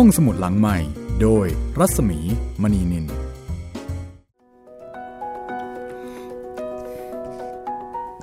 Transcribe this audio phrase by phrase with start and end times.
[0.00, 0.78] ห้องสมุดหลังใหม่
[1.22, 1.46] โดย
[1.78, 2.18] รัศมี
[2.62, 3.06] มณีนิน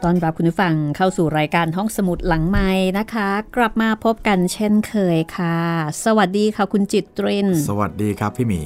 [0.04, 5.58] ตอนรับคุณผู้ฟังเข้าสู่รายการห้องสมุดหลังไม้นะคะ กลับมาพบกันเช่นเคยค่ะ
[6.04, 8.63] สวัสดีค่ะคุณจิตเรนสวัสดีครับพี่หมี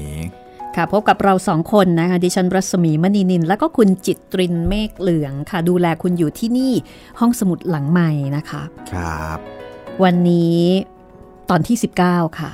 [0.76, 6.74] ค่ะพบกับเราสองคนนะคะดิฉันรัศมีมณีนิน แล้วก็คุณจิตรินเมฆเหลืองค่ะ ดูแลคุณอยู่ที่นี่
[7.20, 8.62] ห้องสมุดหลังไม้นะคะ
[8.92, 9.38] ครับ
[10.04, 10.62] วันนี้
[11.50, 11.78] ตอนที่
[12.08, 12.52] 19 ค่ะ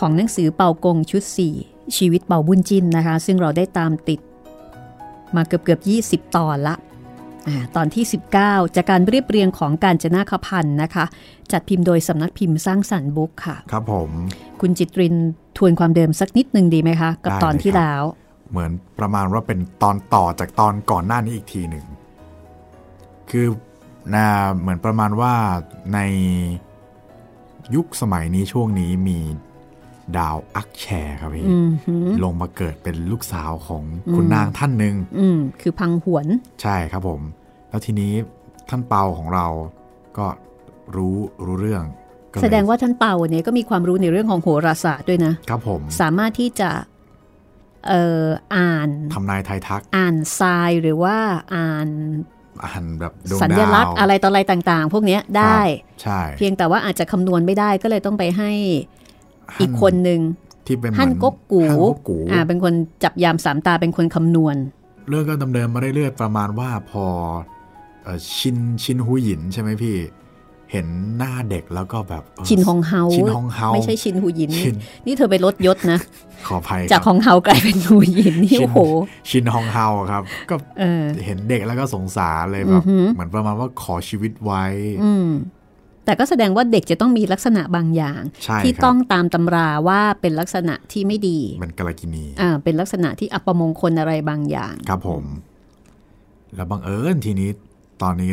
[0.00, 1.22] ของหนังสือเป่ากงชุด
[1.60, 4.20] 4 ชีวิตเป่าบุญจินนะคะ ซึ่งเราได้ตามติด
[5.36, 5.80] มาเกือบเกือบ
[6.26, 6.74] 20 ตอนละ
[7.46, 8.04] อาตอนที่
[8.40, 11.04] 19 จากการเรียบเรียงของการจนาคพันธ์นะคะ
[11.52, 14.10] จัดพิมพ์โดยสำนักพิมพ์สร้างสรรค์บุ๊กค่ะ ครับผม
[14.60, 15.14] คุณจิตริน
[15.56, 18.04] ทวนความเดิมสักนิดหนึ่งดีไหมคะ กับได้ตอนที่เลยครับแล้ว
[18.50, 21.86] เหมือนประมาณว่าเป็นตอนต่อจากตอนก่อนหน้านี้อีกทีหนึ่ง
[23.30, 23.46] คือ
[24.14, 24.26] นา
[24.60, 25.34] เหมือนประมาณว่า
[25.94, 25.98] ใน
[27.74, 29.18] ยุคสมัยนี้ช่วงนี้มี
[30.18, 33.82] ดาวอักแชร์ครับพี่อืมหือลงมาเกิดเป็นลูกสาวของ
[34.14, 36.26] คุณนางท่านหนึ่งอืมคือพังหวน
[36.62, 37.20] ใช่ครับผม
[37.68, 38.12] แล้วทีนี้
[38.68, 39.46] ท่านเปาของเรา
[40.18, 40.26] ก็
[40.96, 41.84] รู้รู้เรื่อง
[42.32, 46.70] ก็เลยแสดงว่าท่านเป่าเนี่ยก็มีความรู้ในเรื่องของโหราศาสตร์ด้วยนะครับผมสามารถที่จะ
[47.88, 48.24] เอ่อ
[48.56, 51.16] อ่านทำนายทายทัก อ่านทรายหรือว่า
[51.54, 51.88] อ่าน
[52.64, 55.60] อ่านแบบดวงสัญดาวลักษณ์อะไรต่ออะไรต่างๆ พวกเนี้ยได้
[56.02, 58.52] ใช่ เพียงแต่ว่าอาจจะคำนวณไม่ได้ก็เลยต้องไปให้
[59.60, 60.20] อีกคนหนึ่ง
[60.66, 64.56] ที่เป็นเหมือฮั่นกกกูฮั่นกกกูอ่าเป็นคนจับยามสามตาเป็นคนคำนวณ
[65.08, 67.04] เรื่องก็ดำเนินมาเรื่อยๆประมาณว่าพอ
[68.04, 69.96] เอ่อชินชินหูหยินใช่ไหมพี่
[70.72, 70.86] เห็น
[71.18, 74.74] หน้าเด็กแล้วก็แบบเออชินฮองเฮาชินฮองเฮาไม่ใช่ชินหูหยินชิน
[75.06, 75.98] นี่เธอไปลดยศนะ
[76.46, 78.78] ขออภัยจากคฮรับองเฮากลายเป็นหูหยินนี่ชินโอ้โห
[79.30, 84.64] ชินฮองเฮาครับ ก็เออเห็นเด็กแล้วก็สงสารเลยแบอืบอหือเหมือนประมาณว่าขอชีวิตไว้
[85.04, 85.28] อืม
[86.04, 95.24] แต่ก็แสดงว่าเด็กจะต้องมีลักษณะบางอย่างใช่ที่ครับต้องตามตำราว่าเป็นลักษณะที่ไม่ดี มันกาลกินีอ่าเป็นลักษณะที่อัปมงคลอะไรบางอย่าง ครับผม
[96.54, 97.50] แล้วบังเอิญทีนี้
[98.02, 98.32] ตอนนี้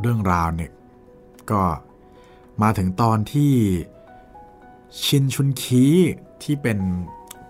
[0.00, 0.72] เรื่องราวเนี่ย
[1.50, 1.60] ก็
[2.62, 3.52] มาถึงตอนที่
[5.04, 5.86] ชินชุนคี
[6.42, 6.78] ที่เป็น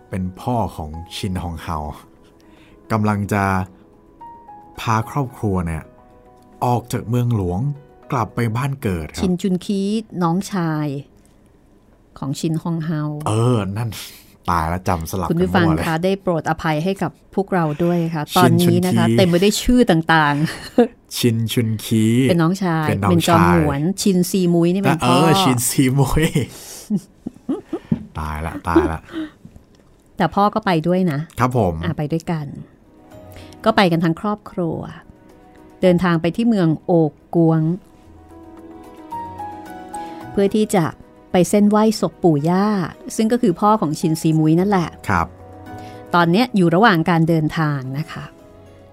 [0.09, 1.79] เป็นพ่อของชินฮองเฮา
[2.93, 3.45] กำลังจะ
[4.81, 5.83] พาครอบครัวเนี่ย
[6.65, 7.61] ออกจากเมืองหลวง
[8.13, 9.81] กลับไปบ้านเกิดครัชินบจุนคี
[10.23, 10.87] น้องชาย
[12.19, 13.91] ของชินฮองเฮา เออ นั่น
[14.51, 20.35] ตายแล้วจำสลับคุณกันผู้ฟังมั่วเลยคะได้โปรดอภัยให้กับพวกเราด้วยค่ะ ตอนนี้นะคะชินชุนคีเต็มไปด้วยชื่อต่าง
[21.19, 26.25] ชินชุนคีๆเป็นน้องชาย เป็นน้องจอมชายหวน ชินซีมุ้ยนี่เป็นเอพ่ออ ชินซีมวย
[28.19, 29.01] ตายละตายละ
[30.17, 32.47] แต่พ่อก็ไปด้วยนะ ครับผมอะไปด้วยกัน
[33.65, 34.79] ก็ไปกันทั้งครอบครัว
[35.83, 40.85] เดินทางไปที่เมืองโอกกวงเพื่อที่จะ
[41.33, 42.67] ไปเส้นไหว้ศพปู่ย่า
[43.17, 45.27] ซึ่งก็คือพ่อของชินซีมุ้ยนั่นแหละครับ
[46.15, 48.25] ตอนเนี้ยอยู่ระหว่างการเดินทางนะคะ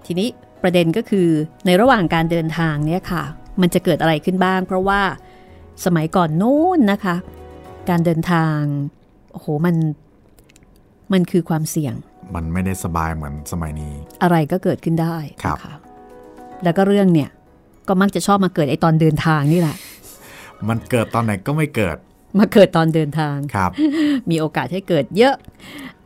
[0.06, 0.28] ทีนี้
[0.62, 1.28] ประเด็นก็คือ
[1.66, 3.22] ในระหว่างการเดินทางเนี่ยค่ะ
[3.60, 5.00] มันจะเกิดอะไรขึ้นบ้าง เพราะว่า
[5.84, 7.16] สมัยก่อนนู้นนะคะ
[7.90, 8.58] การเดินทาง
[9.32, 9.76] โอ้โหมัน
[11.12, 11.94] มันคือความเสี่ยง
[12.34, 13.92] มันไม่ได้สบายเหมือนสมัยนี้
[14.22, 15.74] อะไรก็เกิดขึ้นได้ครับนะคะ
[16.64, 17.30] แล้วก็เรื่องเนี่ย
[17.88, 19.76] ก็มักจะชอบมาเกิดไอตอนเดินทางนี่แหละ
[20.68, 21.96] มันเกิดตอนไหนก็ไม่เกิด
[22.38, 23.70] มาเกิดตอนเดินทางครับ
[24.30, 25.34] มีโอกาสให้เกิดเยอะ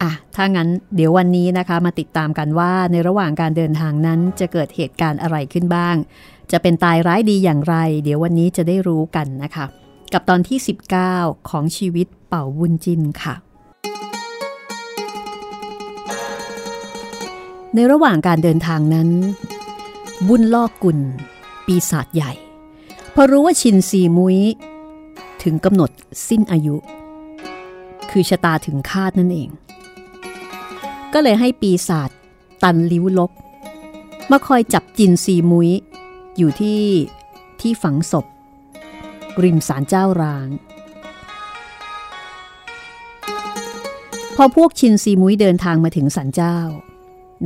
[0.02, 5.96] อะถ้างั้นเดี๋ยววันนี้นะคะ มาติดตามกันว่าในระหว่างการเดินทางนั้นจะเกิดเหตุการณ์อะไรขึ้นบ้าง
[6.52, 9.66] จะเป็นตายร้ายดีอย่างไร เดี๋ยววันนี้จะได้รู้กันนะคะ
[10.12, 10.58] กับตอนที่
[11.04, 13.34] 19 ของชีวิตเป่าวุนจินค่ะ
[17.74, 19.08] ในระหว่างการเดินทางนั้น
[20.28, 20.98] บุญลอกกุล
[21.66, 22.32] ปีศาจใหญ่
[23.14, 24.38] พอรู้ว่าชินซีมุ้ย
[25.42, 25.90] ถึงกำหนด
[26.28, 26.76] สิ้นอายุ
[28.10, 29.50] คือชะตาถึงคาดนั่นเอง
[31.12, 32.10] ก็เลยให้ปีศาจ
[32.62, 33.30] ตันลิ้วลบ
[34.30, 35.70] มาคอยจับจินซีมุ้ย
[36.36, 36.80] อยู่ที่
[37.60, 38.26] ที่ฝังศพ
[39.42, 40.48] ริมศาลเจ้าร้าง
[44.36, 46.58] พอพวกชินซีมุ้ยเดินทางมาถึงศาลเจ้า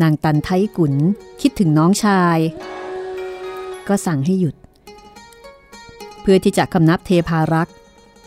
[0.03, 0.95] นางตันไทกุน
[1.41, 2.39] คิดถึงน้องชาย
[3.89, 4.55] ก็สั่งให้หยุด
[6.27, 7.75] เพื่อที่จะคำนับเทพารักษ์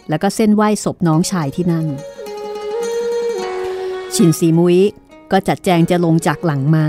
[0.09, 1.87] แล้วก็เส้นไหว้ศพน้องชายที่นั่น
[4.15, 4.79] ชินซีมุ้ย
[5.31, 6.87] ก็จัดแจงจะลงจากหลังมา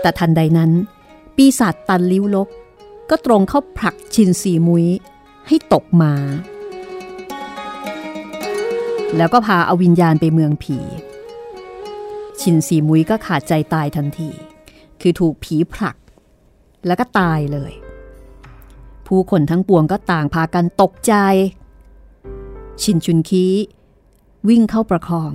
[0.00, 0.70] แต่ทันใดนั้น
[1.36, 2.48] ปีศาจตันลิ้วลก
[3.10, 4.86] ก็ตรงเข้าผลักชินซีมุ้ย
[5.48, 6.12] ให้ตกมา
[9.16, 10.78] แล้วก็พาเอาวิญญาณไปเมืองผี
[12.40, 14.30] ชินซีมุ้ยก็ขาดใจตายทันที
[15.00, 15.96] คือถูกผีผลัก
[16.86, 17.72] แล้วก็ตายเลย
[19.14, 21.14] ผู้คนทั้งปวงก็ต่างพากันตกใจ
[22.82, 23.46] ชินชุนคี
[24.48, 25.32] วิ่งเข้าประคอง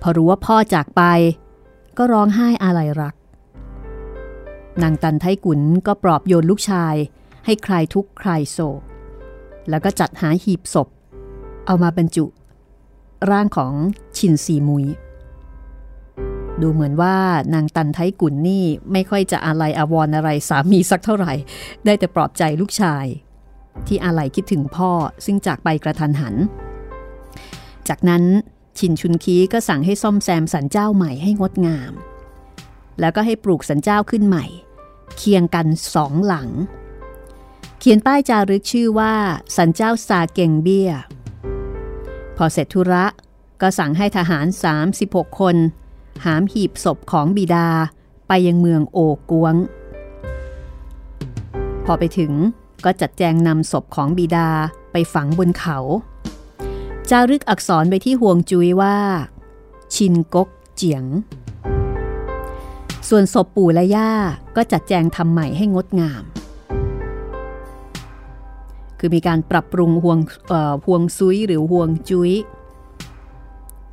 [0.00, 1.02] พอรู้ว่าพ่อจากไป
[1.98, 3.14] ก็ร้องไห้อาลัยรัก
[4.82, 6.94] นางตันไทกุนก็ปลอบโยนลูกชาย
[7.44, 8.82] ให้ใคลายทุกข์คลายโศก
[9.68, 10.88] แล้วก็จัดหาหีบศพ
[11.66, 12.26] เอามาบรรจุ
[13.30, 13.72] ร่างของ
[14.16, 14.86] ชินซีมุย
[16.60, 17.16] ดูเหมือนว่า
[17.54, 21.32] นางตันไทกุนนี่ไม่ค่อยจะอาลัยอาวรณ์อะไรสามีสักเท่าไหร่
[21.84, 23.06] ได้แต่ปลอบใจลูกชาย
[23.86, 24.90] ที่อาลัยคิดถึงพ่อ
[25.24, 26.34] ซึ่งจากไปกระทันหัน
[27.88, 28.24] จากนั้น
[28.78, 31.92] ชินชุนคีก็สั่งให้ซ่อมแซมสันเจ้าใหม่ให้งดงาม
[33.00, 34.46] แล้วก็ให้ปลูกสันเจ้าขึ้นใหม่
[35.16, 36.48] เคียงกันสองหลัง
[37.78, 39.14] เขียนป้ายจารึกชื่อว่า
[39.56, 40.90] สันเจ้าซาเก่งเบี้ย
[42.36, 43.04] พอเสร็จธุระ
[43.60, 44.46] ก็สั่งให้ทหาร
[44.92, 45.56] 36 คน
[46.24, 47.66] หามหีบศพของบิดา
[48.28, 48.98] ไปยังเมืองโอ
[49.30, 49.54] กวง
[51.84, 52.32] พอไปถึง
[52.84, 54.48] ก็จัดแจงนำศพของบิดา
[54.92, 55.78] ไปฝังบนเขา
[57.10, 58.96] จารึกอักษรไปที่ห่วงจุ้ยว่า
[59.94, 61.04] ชินกกเจียง
[63.08, 64.10] ส่วนศพปู่และย่า
[64.56, 66.24] ก็จัดแจงทำใหม่ให้งดงาม
[68.98, 70.18] คือมีการปรับปรุงห่วง
[70.86, 72.32] ห่วงซุยหรือห่วงจุ้ย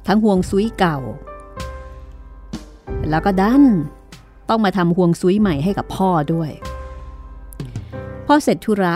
[0.08, 0.98] ทั้งห่วงซุยเก่า
[3.10, 3.64] แล้วก็ดัน
[4.50, 6.52] ต้องมาทำห่วงซุยใหม่ให้กับพ่อด้วย
[8.26, 8.96] พอเสร็จธุระ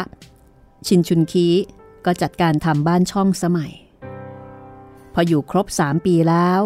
[0.88, 1.48] ชินชุนคี
[2.06, 3.74] ก็จัดการทำบ้านช่องสมัย
[5.14, 6.60] พออยู่ครบสามปีแล้ว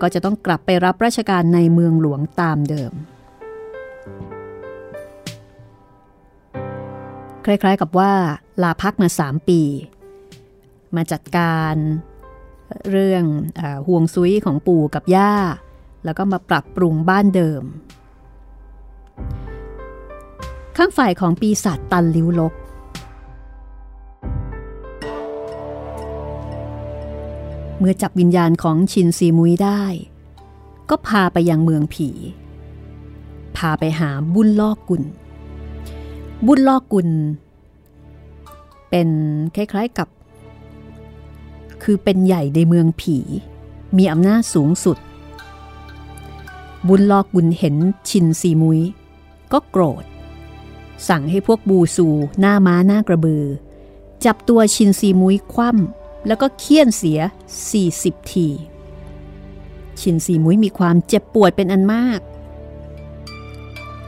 [0.00, 2.92] ก็จะต้องกลับไปรับราชการในเมืองหลวงตามเดิม
[7.44, 8.12] คล้ายๆกับว่า
[8.62, 9.60] ลาพักมาสามปี
[10.96, 11.74] มาจัดการ
[12.90, 13.24] เรื่อง
[13.58, 15.32] อห่วงซุยของปู่กับย่า
[16.04, 17.62] แล้วก็มาปรับปรุงบ้านเดิม
[20.76, 22.52] ข้างฝ่ายของปีศาจตันลิ้วลบ
[27.78, 29.82] เมื่อจับวิญญาณของชินซีมุยได้
[30.90, 32.08] ก็พาไปยังเมืองผี
[33.56, 35.02] พาไปหาบุญลอกกุล
[36.46, 37.08] บุญลอกกุล
[38.90, 39.08] เป็น
[39.54, 40.08] คล้ายๆกับ
[41.82, 43.16] คือเป็นใหญ่ในเมืองผี
[43.96, 44.96] มีอำนาจสูงสุด
[46.88, 47.76] บุญลอกกุลเห็น
[48.08, 48.80] ชินซีมุย
[49.52, 50.04] ก็โกรธ
[51.08, 52.06] สั่งให้พวกบูซู
[52.40, 53.44] หน้าม้าหน้ากระบือ
[54.24, 57.20] จับตัวชินซีมุยคว่ำแล้วก็เคี่ยนเสีย
[57.74, 58.48] 40 ที
[60.00, 62.20] ชินซีมุยมีความเจ็บปวดเป็นอันมาก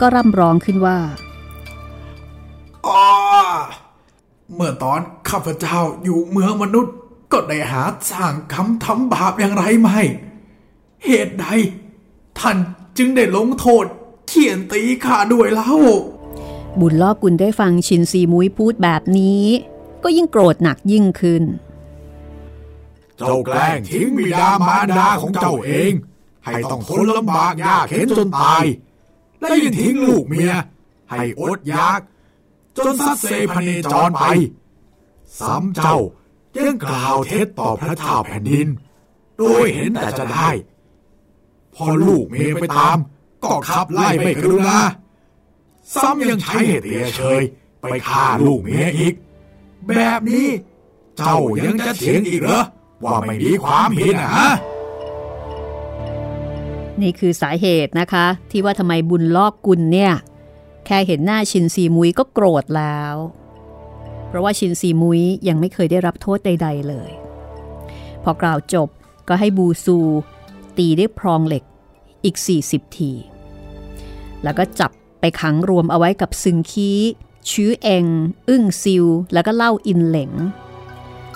[0.00, 0.98] ก็ร่ำร้องขึ้นว่า
[2.86, 3.04] อ๋อ
[4.54, 6.94] เมื่อตอนข้าพเจ้าอยู่เมืองมนุษย์
[7.32, 10.00] ก็ได้หาสร้างคำทำบาปอย่างไรไม่
[11.04, 11.46] เหตุใด
[12.40, 12.56] ท่าน
[12.98, 13.84] จึงได้ลงโทษ
[14.28, 15.74] เขียนตีข้าด้วยเล่า
[16.80, 19.44] บุญลอกกุลได้ฟังชินซีมุยพูดแบบนี้
[20.02, 21.42] ก็ยิ่งโกรธหนักยิ่งขึ้น
[23.18, 25.92] เจ้าแกล้งทิ้งบิดามารดาของเจ้าเอง
[26.44, 28.64] ให้ต้องทนลำบากยากเข็นจนตาย
[29.40, 30.52] และยังทิ้งลูกเมีย
[31.10, 32.00] ให้อดอยาก
[32.76, 34.24] จนสัดเซพเนจรไป
[35.40, 35.98] ซ้ำเจ้า
[36.56, 38.68] ยังกล่าวเท็จต่อพระเจ้าแผ่นดิน
[39.38, 40.48] โดยเห็นแต่จะได้
[41.74, 42.98] พอลูกเมียไปตาม
[43.44, 44.78] ก็ขับไล่ไม่กรุณา
[45.94, 47.42] ซ้ำยังใช้เหตุเอเชย
[47.80, 49.14] ไปฆ่าลูกเมียอีก
[49.88, 50.46] แบบนี้
[51.16, 52.62] เจ้ายังจะเถียงอีกเหรอ
[53.04, 54.50] ว่าไม่มีความผิดนะฮะ
[57.00, 60.12] นี่คือสาเหตุนะคะ ที่ว่าทำไมบุญลอกกุลเนี่ย
[60.86, 63.14] แค่เห็นหน้าชินซีมุยก็โกรธแล้ว
[64.28, 67.10] เพราะว่าชินซีมุยยังไม่เคยได้รับโทษใด ๆเลย
[68.24, 68.88] พอกล่าวจบ
[69.28, 69.98] ก็ให้บูซู
[70.78, 71.64] ตีด้วยพรองเหล็ก
[72.24, 72.36] อีก
[72.66, 73.12] 40 ที
[74.42, 76.90] แล้วก็จับไปขังรวมเอาไว้กับซึงคี
[77.50, 78.04] ชื้อเอง
[78.48, 80.32] อึ้งซิว แล้วก็เล่าอินเหลง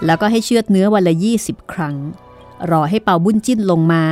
[0.07, 1.97] แล้วก็ให้เชือดเนื้อวันละ 20 ครั้ง
[2.71, 4.05] รอให้เป่าบุญจิ้นลงมา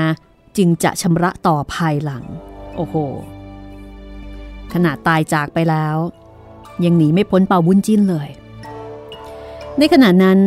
[0.57, 2.25] จึงจะชำระต่อภายหลัง
[2.77, 2.95] โอ้โห
[4.73, 5.97] ขณะตายจากไปแล้ว
[6.85, 8.29] ยังหนีไม่พ้นเป่าบุญจิ้นเลย
[9.79, 10.39] ในขณะนั้น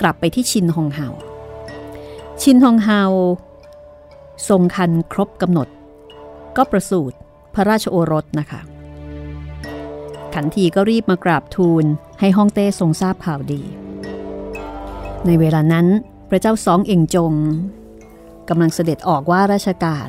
[0.00, 1.08] กลับไปที่ชินฮองเฮา
[2.42, 3.02] ชินฮองเฮา
[4.48, 5.68] ทรงคันครบกำหนด
[6.56, 7.16] ก็ประสูติ
[7.54, 8.60] พระราชโอรสนะคะ
[10.34, 11.84] ขันทีก็รีบมากราบทูล
[12.20, 13.62] ให้ฮ่องเต้ทรงทราบข่าวดี
[15.26, 15.86] ในเวลานั้น
[16.28, 17.32] พระเจ้าสองเอ่งจง
[18.48, 20.08] กำลังเสด็จออกว่าราชการ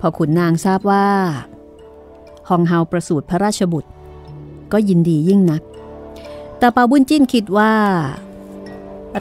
[0.00, 1.06] พอขุนนางทราบว่า
[2.48, 3.90] ฮองเฮาประสูติพระราชบุตร
[4.72, 5.62] ก็ยินดียิ่งนัก
[6.58, 7.72] แต่ปาบุญจิ้นคิดว่า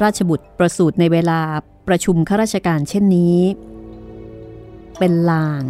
[0.04, 1.40] ราชบุตรประสูติในเวลา
[1.88, 3.38] ประชุมข้าราชการเช่นนี้
[4.98, 5.64] เป็นลาง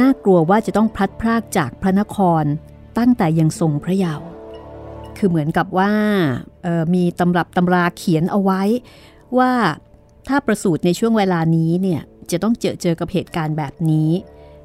[0.00, 2.44] น่ากลัวว่าจะต้องพลัดพรากจากพระนคร
[2.98, 4.26] ตั้งแต่ยังทรงพระเยาว์
[5.16, 5.92] คือเหมือนกับว่า
[6.94, 8.62] มีตำรับตำราเขียนเอาไว้
[9.38, 9.52] ว่า
[10.28, 14.10] ถ้าประสูติในช่วงเวลานี้เนี่ยจะต้องเจอเจอกับเหตุการณ์แบบนี้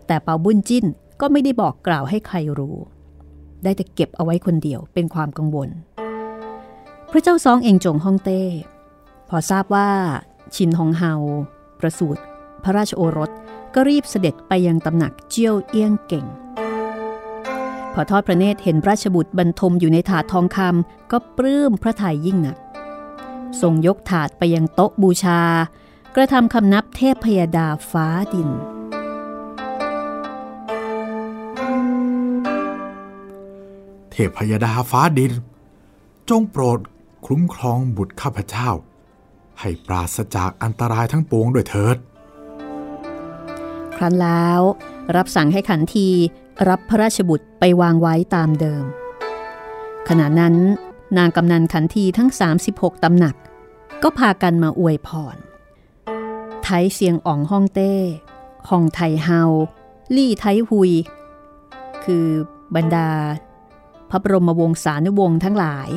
[0.07, 0.85] แต่เปาบุญจิ้น
[1.21, 2.77] ก็ไม่ได้บอกกล่าวให้ใครรู้
[3.63, 5.69] ได้แต่เก็บเอาไว้คนเดียวเป็นความกังวล
[7.11, 8.41] พระเจ้าซองเองจงฮ่องเต้
[9.29, 9.89] พอทราบว่า
[10.55, 11.13] ชินฮองเฮา
[11.79, 12.21] ประสูติ
[12.63, 13.31] พระราชโอรส
[13.75, 16.25] ก็รีบเสด็จไปยังตำหนักเจียวเอี้ยงเก่ง
[17.93, 22.57] พอทอดพระเนตรเห็นราชบุตรบรรทมอยู่ในถาดทองคำก็ปลื้มพระทัยยิ่งหนัก
[23.61, 25.41] ทรงยกถาดไปยังโต๊ะบูชา
[26.15, 28.49] กระทำคำนับเทพพยาดาฟ้าดิน
[34.11, 35.33] เทพพยาดาฟ้าดิน
[36.29, 36.79] จงโปรด
[37.25, 38.69] คุ้มครองบุตรข้าพเจ้า
[39.59, 41.97] ให้ปราศจากอันตรายทั้งปวงด้วยเถิด
[43.97, 44.61] ครั้นแล้ว
[45.15, 46.09] รับสั่งให้ขันที
[46.69, 48.85] รับพระราชบุตรไปวางไว้ตามเดิม
[50.09, 50.55] ขณะนั้น
[51.17, 52.29] นางกำนันขันทีทั้ง
[52.67, 53.35] 36ตำหนัก
[54.03, 55.37] ก็พากันมาอวยพร
[56.63, 57.93] ไทเสียงอ่องฮ่องเต้
[58.69, 59.41] ฮ่องไทเฮา
[60.15, 60.91] ลี่ไทหุย
[62.03, 62.27] คือ
[62.75, 63.09] บรรดา
[64.09, 65.89] พระบรมวงศานุวงศ์ทั้งหลาย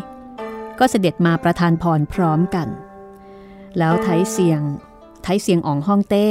[0.79, 2.69] ก็เสด็จมาประทานพรพร้อมกัน
[3.79, 4.61] แล้วไทเสียง
[5.23, 6.29] ไทเสียงอ่องฮ่องเต้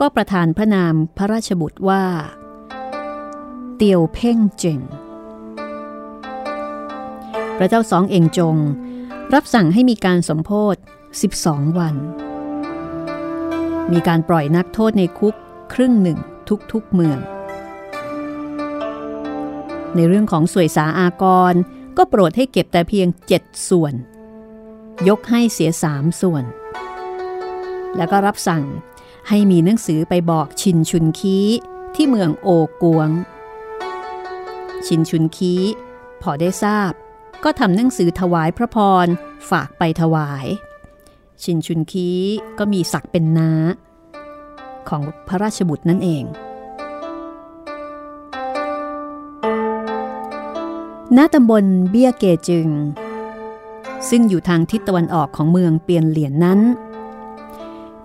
[0.00, 2.04] ก็ประทานพระนามพระราชบุตรว่า
[3.76, 4.80] เตียวเพ่งเจิง
[7.56, 8.56] พระเจ้าสองเองจง
[9.34, 10.76] รับสั่งให้มีการสมโพธ
[11.26, 11.96] 12 วัน
[13.92, 15.34] มีการปล่อยนักโทษในคุก
[15.72, 16.18] ครึ่งหนึ่ง
[16.72, 17.18] ทุกๆเมือง
[19.94, 21.54] ในเรื่องของสวยสาอากร
[21.96, 23.94] ก็โปรดให้เก็บแต่เพียง 7 ส่วน
[25.08, 26.44] ยกให้เสียสามส่วน
[27.96, 28.64] แล้วก็รับสั่ง
[29.28, 31.38] ให้มีหนังสือไปบอกชินชุนคี
[31.94, 32.48] ที่เมืองโอ
[32.82, 33.10] กวง
[34.86, 35.54] ชินชุนคี
[36.22, 36.92] พอได้ทราบ
[37.44, 39.06] ก็ทำหนังสือถวายพระพร
[39.50, 40.46] ฝากไปถวาย
[41.42, 42.08] ชินชุนคี
[42.58, 43.52] ก็มีศักดิ์เป็นน้า
[44.88, 46.24] ของพระราชบุตรนั่นเอง
[51.16, 52.68] ณ ตำบลเบี้ยเกจึง
[54.08, 56.60] ซึ่งอยู่ทางทิศตะวันออกของเมืองเปียนเหรียนนั้น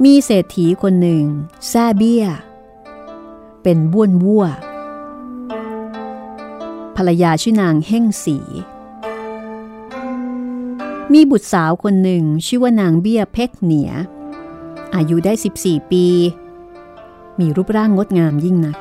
[0.04, 1.24] มีเศรษฐีคนหนึ่ง
[1.68, 2.26] แซ่เบี้ย
[3.64, 4.46] เป็นบ้วนวัว
[6.96, 8.38] ภรรยาชื่อนางเฮ่งสี
[11.14, 13.92] มีบุตรสาวคนหนึ่งชื่อว่านางเบี้ยเพกเหนีย
[14.96, 16.06] อายุได้ 14 ปี
[17.40, 18.78] มีรูปร่างงดงามยิ่งนัก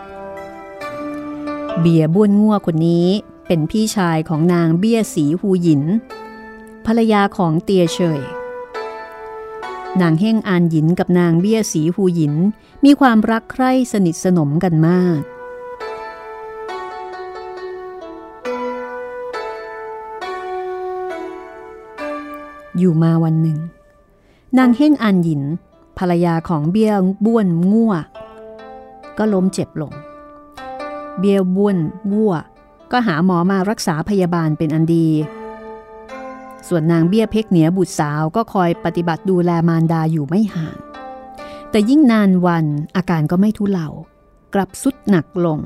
[1.80, 3.08] เบียบ้วนงัวคนนี้
[3.46, 5.82] เป็นพี่ชายของนางเบี้ยสีหูหยิน
[6.86, 8.22] ภรรยาของเตียเฉย
[10.02, 12.34] นางเฮ่งอานหยินกับนางเบี้ยสีหูหยิน
[12.84, 15.20] มีความรักใคร่สนิทสนมกันมาก
[22.78, 23.58] อยู่มาวันหนึ่ง
[24.58, 25.42] นางเฮ่งอันหยิน
[25.98, 26.92] ภรรยาของเบี้ย
[27.24, 27.92] บ้วนง่ว
[29.18, 29.92] ก็ล้มเจ็บลง
[31.18, 31.76] เบี้ยบ้วน
[32.12, 32.34] วัว
[32.92, 35.08] ก็หาหมอมารักษาพยาบาลเป็นอันดี
[36.68, 40.76] ส่วนนางเบี้ยเพกเหนียบุตรสาวก็คอยปฏิบัติดูแลมารดาอยู่ไม่ห่าง
[41.70, 42.66] แต่ยิ่งนานวัน
[42.96, 43.88] อาการก็ไม่ทุเลา
[44.54, 45.60] กลับสุดหนักลง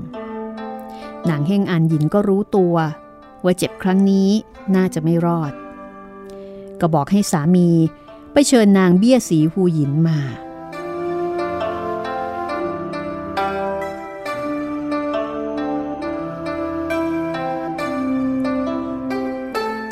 [1.29, 2.75] นางเฮงอันหยินก็รู้ตัว
[3.45, 4.29] ว่าเจ็บครั้งนี้
[4.75, 5.53] น่าจะไม่รอด
[6.81, 7.69] ก็บอกให้สามี
[8.33, 10.19] ไปเชิญนางเบี้ยสีหูหยินมา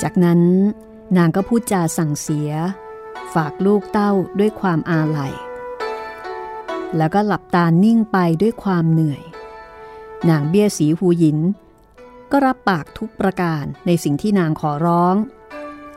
[0.02, 0.40] จากนั้น
[1.16, 2.50] นางก็พูดจาสั่งเสีย
[3.34, 5.34] ฝากลูกเต้าด้วยความอาลัย
[6.96, 9.22] แล้วก็หลับตานิ่งไปด้วยความเหนื่อย
[10.30, 11.38] นางเบี้ยสีหูหยิน
[12.30, 15.14] ก็รับปากทุกประการในสิ่งที่นางขอร้อง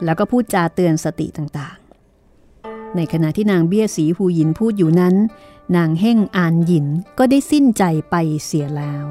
[0.04, 5.16] แล้วก็พูดจาเตือนสติต่างๆ ในขณะที่นางเบี้ยสีหูหยินพูดอยู่นั้น
[5.76, 6.88] นางเฮ่งอานหยิน
[7.18, 9.06] ก็ได้สิ้นใจไปเสียแล้ว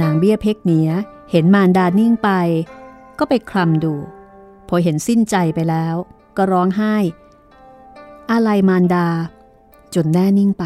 [0.00, 0.90] นางเบี้ยเพกเนีย
[1.30, 2.30] เห็นมารดานิ่งไป
[3.18, 3.94] ก็ไปคลำดู
[4.68, 5.94] พอเห็นสิ้นใจไปแล้ว
[6.36, 6.96] ก็ร้องไห้
[8.32, 9.08] อะไรมารดา
[9.94, 10.64] จนแน่นิ่งไป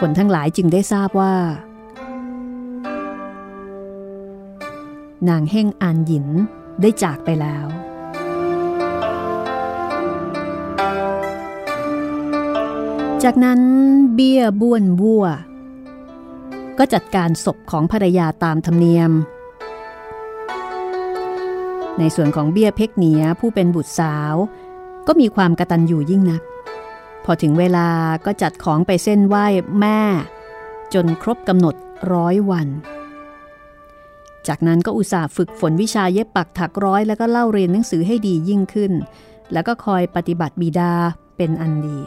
[0.00, 1.34] คนทั้งหลายจึงได้ทราบว่า
[5.28, 6.26] นางเฮ่งอานหยิน
[6.80, 7.66] ได้จากไปแล้ว
[13.22, 13.60] จากนั้น
[14.14, 15.24] เบี้ยบ้วนวัว
[16.78, 19.12] ก็จัดการศพของภรรยาตามธรรมเนียม
[21.98, 24.34] ในส่วนของเบี้ยเพกเหนียผู้เป็นบุตรสาว
[25.06, 26.42] ก็มีความกระตันอยู่ยิ่งนัก
[27.24, 27.88] พอถึงเวลา
[28.26, 29.46] ก็จัดของไปเส้นไหว้
[29.80, 30.00] แม่
[30.94, 31.74] จนครบกำหนด
[32.12, 32.68] ร้อยวัน
[34.48, 38.92] จากนั้นก็อุตส่าห์ฝึกฝนวิชาเย็บปักถักร้อยแล้วก็เล่าเรียนหนังสือให้ดียิ่งขึ้น
[39.52, 40.92] แล้วก็คอยปฏิบัติบิดา
[41.36, 42.00] เป็นอันดี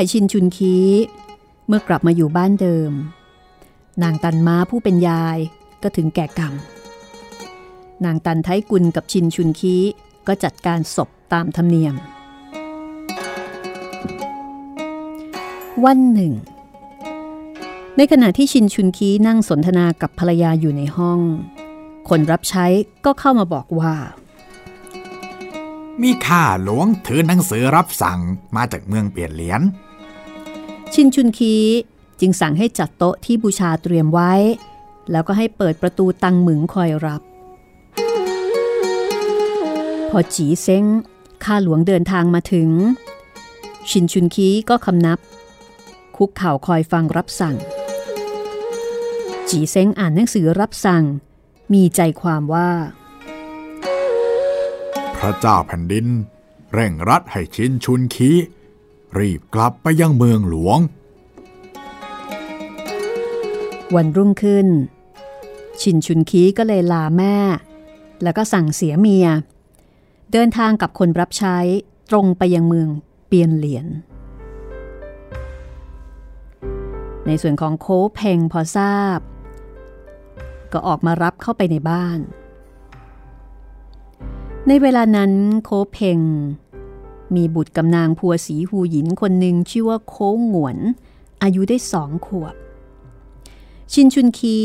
[0.00, 0.76] ายชินชุนคี
[1.66, 2.92] เมื่อกลับมาอยู่บ้านเดิม
[4.02, 5.38] นางตันม้าผู้เป็นยาย
[5.82, 6.54] ก็ถึงแก่กรรม
[8.04, 9.76] นางตันไทกุลกับชินชุนคี
[10.26, 11.94] ก็จัดการศพตามธรรมเนียม
[15.84, 16.32] วันหนึ่ง
[17.96, 21.20] ในขณะที่ชินชุนคีนั่งสนทนากับภรรยาอยู่ในห้อง
[22.08, 22.66] คนรับใช้
[23.04, 23.94] ก็เข้ามาบอกว่า
[26.02, 28.20] มีข้าหลวงถือหนังสือรับสั่ง
[28.56, 29.60] มาจากเมืองเปลี่ยนเหรียญ
[30.94, 31.54] ชินชุนคี
[32.20, 34.32] จึงสั่งให้จัดโต๊ะที่บูชาเตรียมไว้
[35.10, 37.22] แล้วก็ให้เปิดประตูตังหมึงคอยรับ
[40.10, 40.84] พอจีเซ้ง
[41.44, 42.68] ข้าหลวงเดินทางมาถึง
[43.90, 45.18] ชินชุนคีก็คำนับ
[46.16, 47.56] คุกเข่าคอยฟังรับสั่ง
[49.48, 51.04] จีเซ้งอ่านหนังสือรับสั่ง
[51.72, 52.70] มีใจความว่า
[55.16, 56.06] พระเจ้าแผ่นดิน
[56.72, 58.30] เร่งรัดให้ชินชุนคี
[59.18, 60.78] รีบกลับไปยังเมืองหลวง
[63.94, 64.66] วันรุ่งขึ้น
[65.80, 67.36] ชินชุนคีก็เลยลาแม่
[68.22, 69.26] แล้วก็สั่งเสียเมีย
[70.32, 71.56] เดินทางกับคนรับใช้
[72.10, 72.88] ตรงไปยังเมือง
[73.26, 73.86] เปียนเหลียน
[77.26, 79.18] ในส่วนของโคเพงพอทราบ
[80.72, 82.18] ก็ออกมารับเข้าไปในบ้าน
[84.68, 85.32] ในเวลานั้น
[85.64, 86.20] โคเพง
[87.36, 90.78] มีบุตรกำนางพัวสีหูหยินคนหนึ่งชื่อว่าโค้งหงวน
[91.42, 92.54] อายุได้สองขวบ
[93.92, 94.58] ชินชุนคี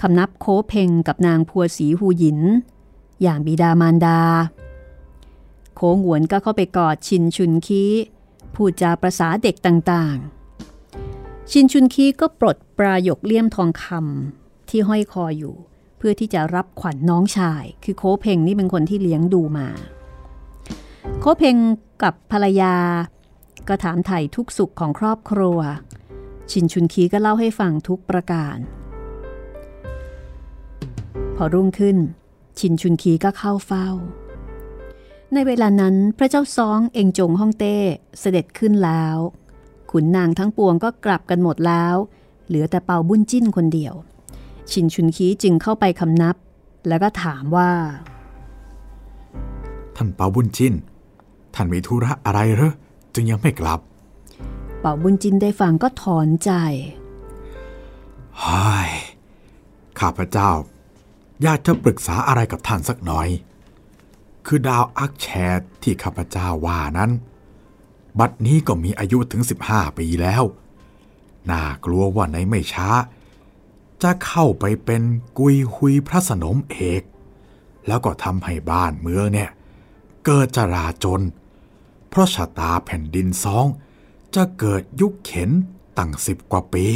[0.00, 2.40] คำนับโคเพงกับนางพัวสีหูหยิน
[3.22, 4.20] อย่างบิดามารดา
[5.74, 7.84] โค้งหวนก็เข้าไปกอดชินชุนคี
[8.54, 15.54] พูดจาประษาเด็กต่างๆ ชินชุนคีก็ปลดปลายกเลี่ยมทองคำที่ห้อยคออยู่
[15.96, 19.68] เพื่อที่จะรับขวัญนน้องชาย คือโคเพงนี่เป็นคนที่เลี้ยงดูมา
[21.20, 21.56] โคเพง
[22.02, 22.74] กับภรรยา
[23.68, 25.58] ก็ถามไถ่ทุกสุขของครอบครัว
[26.50, 28.56] ชินชุนคีก็เล่าให้ฟังทุกประการ
[31.36, 31.96] พอรุ่งขึ้น
[32.58, 33.88] ชินชุนคีก็เข้าเฝ้า
[35.34, 37.76] ในเวลานั้นพระเจ้าซองเองจงฮ่องเต้
[38.20, 39.16] เสด็จขึ้นแล้ว
[39.90, 41.94] ขุนนางทั้งปวงก็กลับกันหมดแล้ว
[42.46, 43.94] เหลือแต่เปาบุญจิ้นคนเดียว
[44.70, 46.36] ชินชุนคีจึงเข้าไปคำนับ
[46.88, 47.70] แล้วก็ถามว่า
[50.02, 50.74] ท่านเปาบุญจิน
[51.54, 52.72] ท่านมีธุระอะไรเหรอ
[53.14, 53.80] จึงยังไม่กลับ
[54.80, 56.50] เป่าบุญจินได้ฟังก็ถอนใจ
[58.40, 58.90] เฮ้ย
[60.00, 60.50] ข้าพเจ้า
[61.42, 63.28] อยากจะปรึกษาอะไรกับท่านสักหน่อย
[64.46, 67.10] คือดาวอักแชดที่ข้าพเจ้าว่านั้น
[68.18, 70.42] บัดนี้ก็มีอายุถึง 15 ปีแล้ว
[71.50, 72.90] น่ากลัวว่าในไม่ช้า
[74.02, 75.02] จะเข้าไปเป็น
[75.38, 77.02] กุยหุยพระสนมเอก
[77.86, 79.50] แล้วก็ทำให้บ้านเมืองเนี่ย
[80.24, 81.22] เกิดจราจน
[82.08, 83.66] เพราะชะตาแผ่นดินซอง
[84.34, 85.50] จะเกิดยุคเข็น
[85.98, 86.86] ตั้งสิบกว่าปี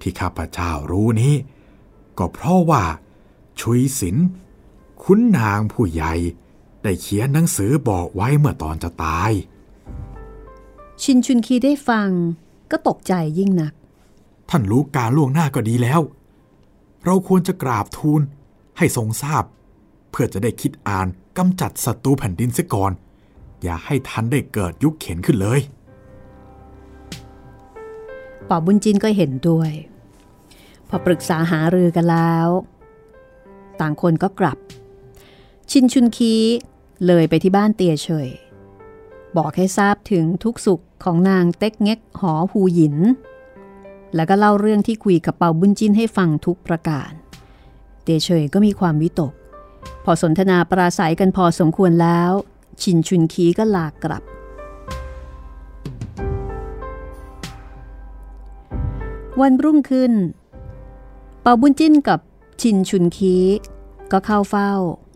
[0.00, 1.34] ที่ข้าพเจ้ารู้นี้
[2.18, 2.84] ก็เพราะว่า
[3.60, 4.16] ชุยสิน
[5.02, 6.14] คุณนางผู้ใหญ่
[6.82, 9.32] ได้เขียนหนังสือบอกไว้เมื่อตอนจะตาย
[11.02, 12.10] ชินชุนคีได้ฟัง
[12.70, 13.72] ก็ตกใจยิ่งนัก
[14.50, 16.00] ท่านรู้การล่วงหน้าก็ดีแล้ว
[17.04, 18.20] เราควรจะกราบทูล
[18.78, 19.44] ให้ทรงทราบ
[20.10, 22.92] เพื่อจะได้คิดอ่าน กำจัดศัตรูแผ่นดินเสียก่อน
[23.62, 25.60] อย่าให้ท่านได้เกิดยุคเข็นขึ้นเลย
[28.48, 29.70] ป่อบุญจินก็เห็นด้วย
[30.88, 32.48] พอปรึกษาหารือกันแล้ว
[33.80, 34.58] ต่างคนก็กลับ
[35.70, 36.34] ชินชุนคี
[37.06, 38.28] เลยไปที่บ้านเตียเฉย
[39.36, 42.96] บอกให้ทราบถึงทุกสุขของนางเต็กเง็กหอหูหยิน
[44.14, 47.10] แล้วก็เล่าเรื่องที่คุยกับเปาบุญจินให้ฟังทุกประการ
[48.02, 49.32] เตียเฉยก็มีความวิตก
[50.04, 52.30] พอสนทนาปราศัยกันพอสมควรแล้ว
[52.82, 54.22] ชินชุนคีก็ลากกลับ
[59.40, 60.12] วันรุ่งขึ้น
[61.42, 62.20] เปาบุญจิ้นกับ
[62.60, 63.36] ชินชุนคี
[64.12, 64.72] ก็เข้าเฝ้า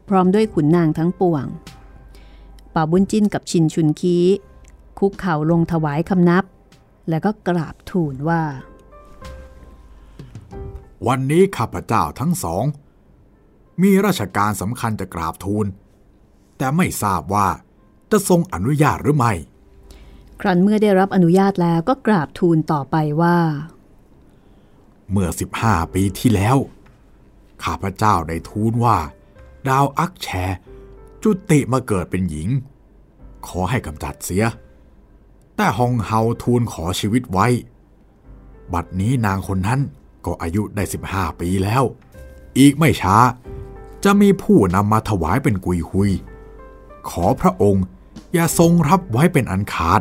[0.08, 1.46] พร้อมด้วยขุนนางทั้งปวง
[2.72, 4.16] เปาบุญจิ้นกับชินชุนคี
[4.98, 6.44] คุกเข่าลงถวายคำนับ
[7.08, 8.42] แล้วก็กราบทูลว่า
[11.06, 12.64] วันนี้ข้าพเจ้าทั้งสอง
[13.82, 15.66] มีราชการสำคัญจะกราบทูล
[16.56, 17.48] แต่ไม่ทราบว่า
[18.10, 19.32] จะทรงอนุญาตหรือไม่
[20.40, 23.38] ครั้นเมื่อได้รับอนุญาตแล้วก็กราบทูลต่อไปว่า
[25.10, 25.28] เมื่อ
[25.60, 26.56] 15 ปีที่แล้ว
[27.64, 28.98] ข้าพเจ้าได้ทูลว่า
[29.68, 30.28] ดาวอักแช
[31.22, 32.48] จุติมาเกิดเป็นหญิง
[33.46, 34.44] ขอให้กำจัดเสีย
[35.56, 37.46] แต่ฮองเฮาทูลขอชีวิตไว้
[38.74, 39.80] บัดนี้นางคนนั้น
[40.26, 41.82] ก็อายุได้ 15 ปีแล้ว
[42.58, 43.16] อีกไม่ช้า
[44.04, 46.10] จะมีผู้นำมาถวายเป็นกุยหุย
[47.10, 47.84] ขอพระองค์
[48.32, 50.00] อย่าทรงรับไว้เป็นอันขาด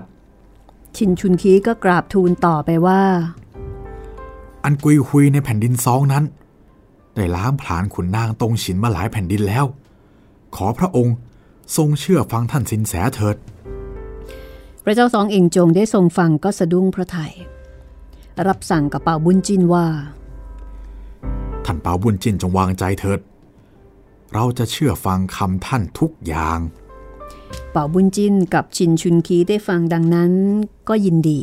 [0.96, 3.02] ชินชุนคีก็กราบทูลต่อไปว่า
[4.64, 6.24] อันกุยหุยในแผ่นดินซองนั้น
[7.16, 9.66] ได้ล้างผลาญขุนนางตรงฉินมาหลายแผ่นดินแล้ว
[10.56, 11.16] ขอพระองค์
[11.78, 13.36] ทรงเชื่อฟังท่านสินแสเถิด
[14.84, 17.34] พระเจ้าสองเองจงได้ทรงฟังก็สะดุ้งพระไทย
[18.48, 19.86] รับสั่งกับเป่าบุญจินว่า
[21.66, 23.20] ท่านเปาบุญจินจงวางใจเถิด
[24.34, 26.60] เราจะเชื่อฟังคำท่านทุกอย่าง
[27.72, 30.32] เป่าบุญจินกับชินชุนคีได้ฟังดังนั้น
[30.90, 31.42] ก็ยินดี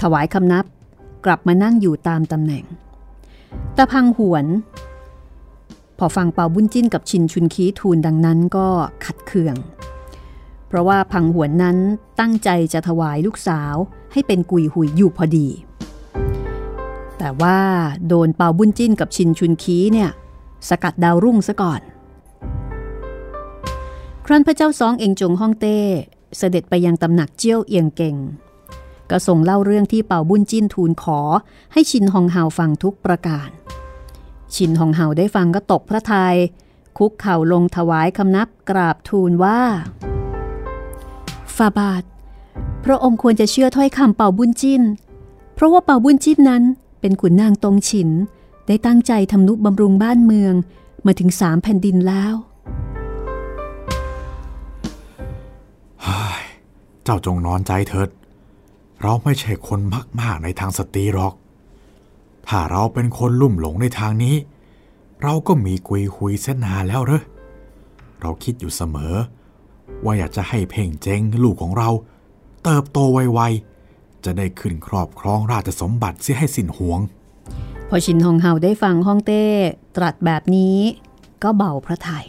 [0.00, 0.64] ถวายคำนับ
[1.24, 2.64] กลับมานั่งอยู่ตามตำแหน่ง
[3.76, 4.46] ตะพังหวน
[5.98, 8.66] พอฟังเป่าบุญจินกับชินชุนคีทูลดังนั้นก็
[9.04, 9.56] ขัดเคือง
[10.68, 11.76] เพราะว่าพังหวนนั้น
[12.20, 13.74] ตั้งใจจะถวายลูกสาว
[14.12, 15.48] ให้เป็นกุยหุยอยู่พอดี
[17.18, 17.58] แต่ว่า
[18.08, 20.10] โดนเป่าบุญจินกับชินชุนคีเนี่ย
[20.68, 21.80] สกัดดาวรุ่งซะก่อน
[24.26, 25.78] ครั้นพระเจ้าซองเองจงฮ่องเต้
[26.38, 28.16] เสด็จไปยังตำหนักเจี้ยวเอียงเก่ง
[29.10, 31.20] ก็ส่งเล่าเรื่องที่เป่าบุญจิ้นทูลขอ
[31.72, 33.48] ให้ชินฮองเฮาฟังทุกประการ
[34.54, 36.36] ชินฮองเฮาได้ฟังก็ตกพระทยัย
[36.98, 39.60] คุกเข่าลงถวายคำนับกราบทูลว่า
[41.56, 42.02] ฟาบาท
[42.84, 44.82] พระองค์ควรจะเชื่อถ้อยคำเป่าบุญจิ้น
[45.54, 46.62] เพราะว่าเป่าบุญจิ้นนั้น
[47.00, 48.10] เป็นขุนนางตรงฉิน
[48.72, 50.54] ได้ตั้งใจทำนุบำรุงบ้านเมือง
[51.06, 52.34] มาถึงสามแผ่นดินแล้ว
[57.04, 58.08] เจ้าจงนอนใจเถิด
[59.02, 61.34] เราไม่ใช่คนมากมากในทางสตรีหรอก
[62.48, 64.36] ถ้าเราเป็นคนลุ่มหลงในทางนี้
[65.22, 67.22] เราก็มีกุยคุยเส้นนาแล้วเหรอ
[68.20, 69.14] เราคิดอยู่เสมอ
[70.04, 71.90] ว่าอยากจะให้เพ่งเจงลูกของเรา
[72.64, 77.00] เติบโตไวๆ จะได้ขึ้นครอบครองราชสมบัติเสียให้สิ้นห่วง
[77.94, 79.44] พอชินฮองเฮาได้ฟังฮ่องเต้
[79.96, 80.76] ตรัสแบบนี้
[81.42, 82.26] ก็เบาพระทยัย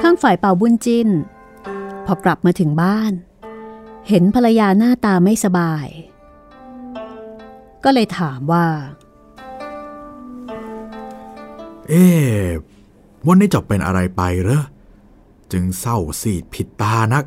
[0.00, 1.08] ข้างฝ่ายเป่าบุญจิน
[2.06, 3.12] พอกลับมาถึงบ้าน
[4.08, 5.86] เห็นภรรยาหน้าตาไม่สบาย
[7.84, 8.66] ก็เลยถามว่า
[11.88, 12.44] เอ๊ะ
[13.26, 14.62] วันนี้จะเป็นอะไรไปเหรอ
[15.52, 17.24] จึงเศร้าซีดผิดตานัก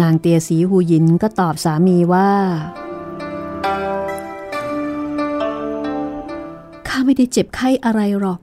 [0.00, 2.30] นางเตียสีหูหยินก็ตอบสามีว่า
[6.86, 8.40] ข้าไม่ได้เจ็บไข้อะไรหรอก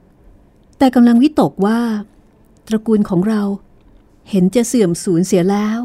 [0.78, 1.80] แต่กำลังวิตกว่า
[2.68, 3.42] ตระกูลของเรา
[4.30, 5.80] เห็นจะเสื่อมสูญเสียแล้ว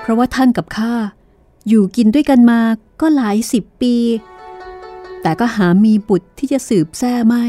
[0.00, 0.92] เพราะว่าท่านกับข้า
[1.68, 2.60] อยู่กินด้วยกันมา
[3.00, 3.96] ก็หลายสิบปี
[5.22, 7.44] แต่ก็หามีบุตรที่จะสืบแท้ไม่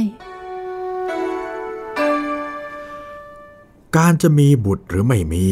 [3.98, 5.46] การจะมีบุตรหรือไม่มี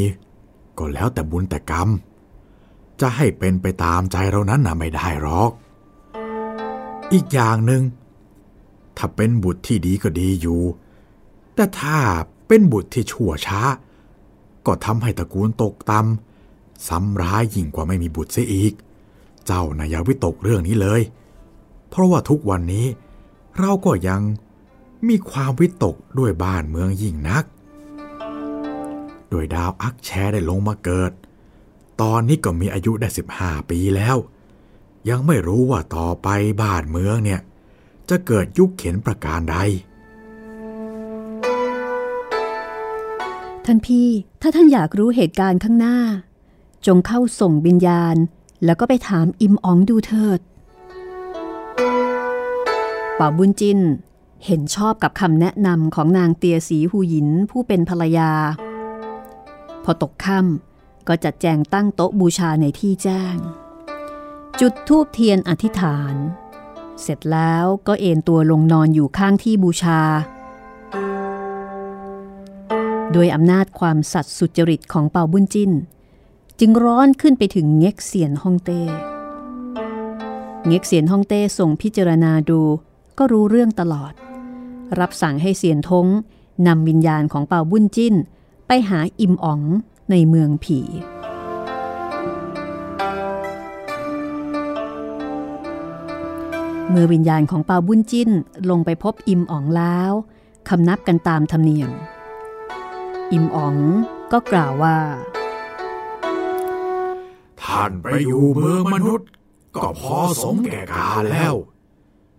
[0.78, 1.90] ก็แล้วแต่บุญแต่กรรม
[3.02, 5.52] จะให้เป็นไปตามใจเรานั้นนะไม่ได้หรอก
[7.14, 7.84] อีกอย่างหนึ่ง
[8.98, 10.62] ถ้าเป็นบุตรที่ดีก็ดีอยู่
[11.56, 11.98] แต่ถ้า
[12.48, 13.62] เป็นบุตรที่ชั่วช้า
[14.66, 18.74] ก็ทำให้ตระกูลตกต่ำซ้ำร้ายยิ่งกว่าไม่มีบุตรเสียอีก
[19.46, 21.02] เจ้านะอย่าวิตกเรื่องนี้เลย
[21.90, 22.88] เพราะว่าทุกวันนี้
[23.60, 24.22] เราก็ยัง
[25.08, 27.44] มีความวิตกด้วยบ้านเมืองยิ่งนัก
[29.30, 31.12] โดยดาวอักแชได้ลงมาเกิด
[32.02, 33.08] ตอนนี้ก็มีอายุได้
[33.40, 34.18] 15 ปีแล้ว
[35.10, 36.28] ยังไม่รู้ว่าต่อไป
[36.62, 37.42] บ้านเมืองเนี่ย
[38.10, 39.58] จะเกิดยุคเข็นประการใด
[43.66, 44.10] ท่านพี่
[44.42, 45.98] ถ้าท่านอยากรู้เหตุการณ์ข้างหน้า
[46.86, 48.16] จงเข้าส่งวิญญาณ
[48.66, 50.40] แล้วก็ไปถามอิมอ๋องดูเถิด
[53.20, 53.80] ป่าบุญจิน
[54.46, 58.32] เห็นชอบกับคำแนะนำของนางเตียสีหูหยินผู้เป็นภรรยา
[59.84, 63.36] พอตกค่ำก็จัดแจงตั้งโต๊ะบูชาในที่แจ้ง
[64.60, 66.16] จุดธูปเทียนอธิษฐาน
[67.02, 70.02] เสร็จแล้วก็เอนตัวลงนอนอยู่ข้างที่บูชา
[73.16, 75.72] ด้วยอำนาจความสัตย์สุจริตของเปาบุญจิน
[76.60, 78.82] จึงร้อนขึ้นไปถึงเง็กเสียนฮ่องเต้
[80.68, 82.62] เง็กเสียนฮ่องเต้ส่งพิจารณาดู
[83.18, 84.14] ก็รู้เรื่องตลอด
[85.00, 86.08] รับสั่งให้เสียนทง
[86.68, 88.16] นำวิญญาณของเปาบุญจิน
[88.68, 89.62] ไปหาอิมอ๋อง
[90.12, 90.80] ในเมืองผี
[96.90, 98.30] เมื่อวิญญาณของเปาบุญจิน
[98.70, 100.12] ลงไปพบอิมอ๋องแล้ว
[100.70, 101.92] คำนับกันตามธรรมเนียม
[103.32, 103.76] อิมอ๋อง
[104.32, 104.98] ก็กล่าวว่า
[107.62, 109.30] ท่านไปอยู่เมืองมนุษย์
[109.76, 111.56] ก็พอสมแก่กาลแล้ว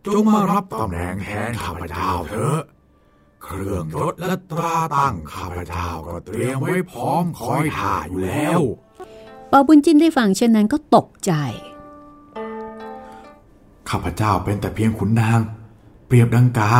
[0.06, 2.60] จงมารับตำแหน่งแทนข้าพเจ้าเถอะ
[3.44, 8.60] เครื่องยศและตราตั้งข้าพเจ้าก็เตรียมไว้พร้อมคอยท่าอยู่แล้ว
[9.48, 11.32] เปาบุญจิ้นได้ฟังเช่นนั้นก็ตกใจ
[13.88, 15.40] ข้าพเจ้าเป็นแต่เพียงขุนนาง
[16.06, 16.72] เปรียบดังกา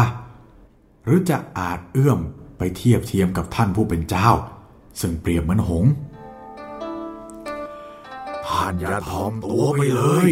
[1.05, 2.21] หรือจะอาจเอื้อม
[2.59, 4.31] ไปเทียบเทียมกับท่านผู้เป็นเจ้า
[5.01, 5.93] ซึ่งเปรียบเหมือนหงส์
[8.47, 10.31] ท่านอย่าทอมตัวไปเลย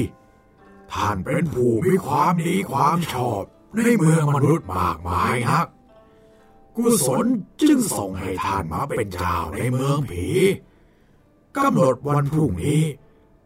[0.92, 3.42] ท่านเป็นผู้มีความดีความชอบ
[3.76, 5.66] ในเมืองมนุษย์มากมายนัก
[6.76, 7.26] กุศล
[7.62, 10.28] จึงส่งให้ท่านมาเป็นเจ้าในเมืองผี
[11.56, 12.82] กำหนดวันพรุ่งนี้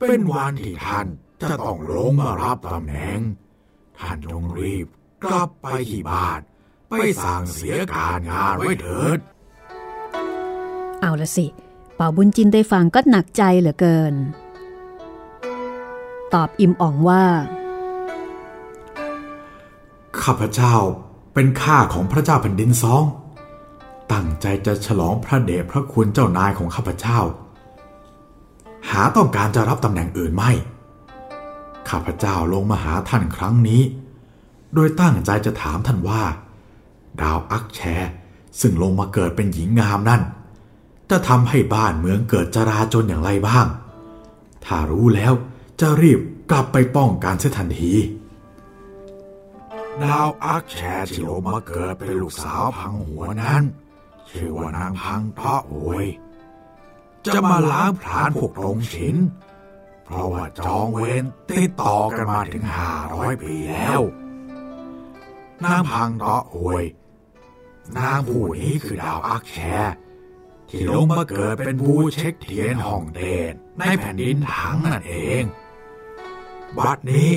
[0.01, 1.07] เป็นวันที่ท่าน
[1.43, 3.21] จะต้องลงมารับตำแหน่ง
[3.99, 4.87] ท่านจงรีบ
[5.25, 6.41] กลับไปที่บ้าน
[6.91, 9.19] ไปสั่งเสียการงานไว้เถิด
[11.01, 11.47] เอาละสิ
[11.97, 14.15] เป่าบุญจินได้ฟังก็หนักใจเหลือเกิน
[16.35, 17.25] ตอบอิมอ่องว่า
[20.23, 20.75] ข้าพเจ้า
[21.35, 23.03] เป็นข้าของพระเจ้าแผ่นดินสอง
[24.13, 27.19] ตั้งใจจะฉลองพระเดชพระคุณเจ้านายของข้าพเจ้า
[28.91, 30.51] หาต้องการจะรับตำแหน่งอื่นไม่
[31.89, 33.83] ข้าพเจ้าลงมาหาท่านครั้งนี้
[34.75, 36.23] โดยตั้งใจจะถามท่านว่า
[37.21, 37.81] ดาวอักแช
[38.61, 40.23] ซึ่งลงมาเกิดเป็นหญิงงามนั่น
[41.11, 43.67] จะทำให้บ้านเมืองเกิดจราจนอย่างไรบ้าง
[44.65, 45.33] ถ้ารู้แล้ว
[45.81, 47.93] จะรีบกลับไปป้องกันเสียทันที
[50.03, 50.77] ดาวอักแช
[51.09, 53.63] ที่ลงมาเกิดเป็นลูกสาวพังหัวนั้น
[54.31, 56.07] ชื่อว่านางพังเทาะโวย
[57.27, 59.17] จะมาล้างผลาญพวกตรงฉิน
[60.05, 64.01] เพราะว่าจองเวรติดต่อกันมาถึงห้าร้อยปีแล้ว
[65.65, 66.85] นางพังเทาะโวย
[67.97, 69.59] นางผู้นี้คือดาวอักแช
[70.69, 73.21] ที่ลงมาเกิดเป็นผู้เช็คเทียนห้องเด
[73.51, 75.43] นในแผ่นดินถังนั่นเอง
[76.79, 77.33] บัดนี้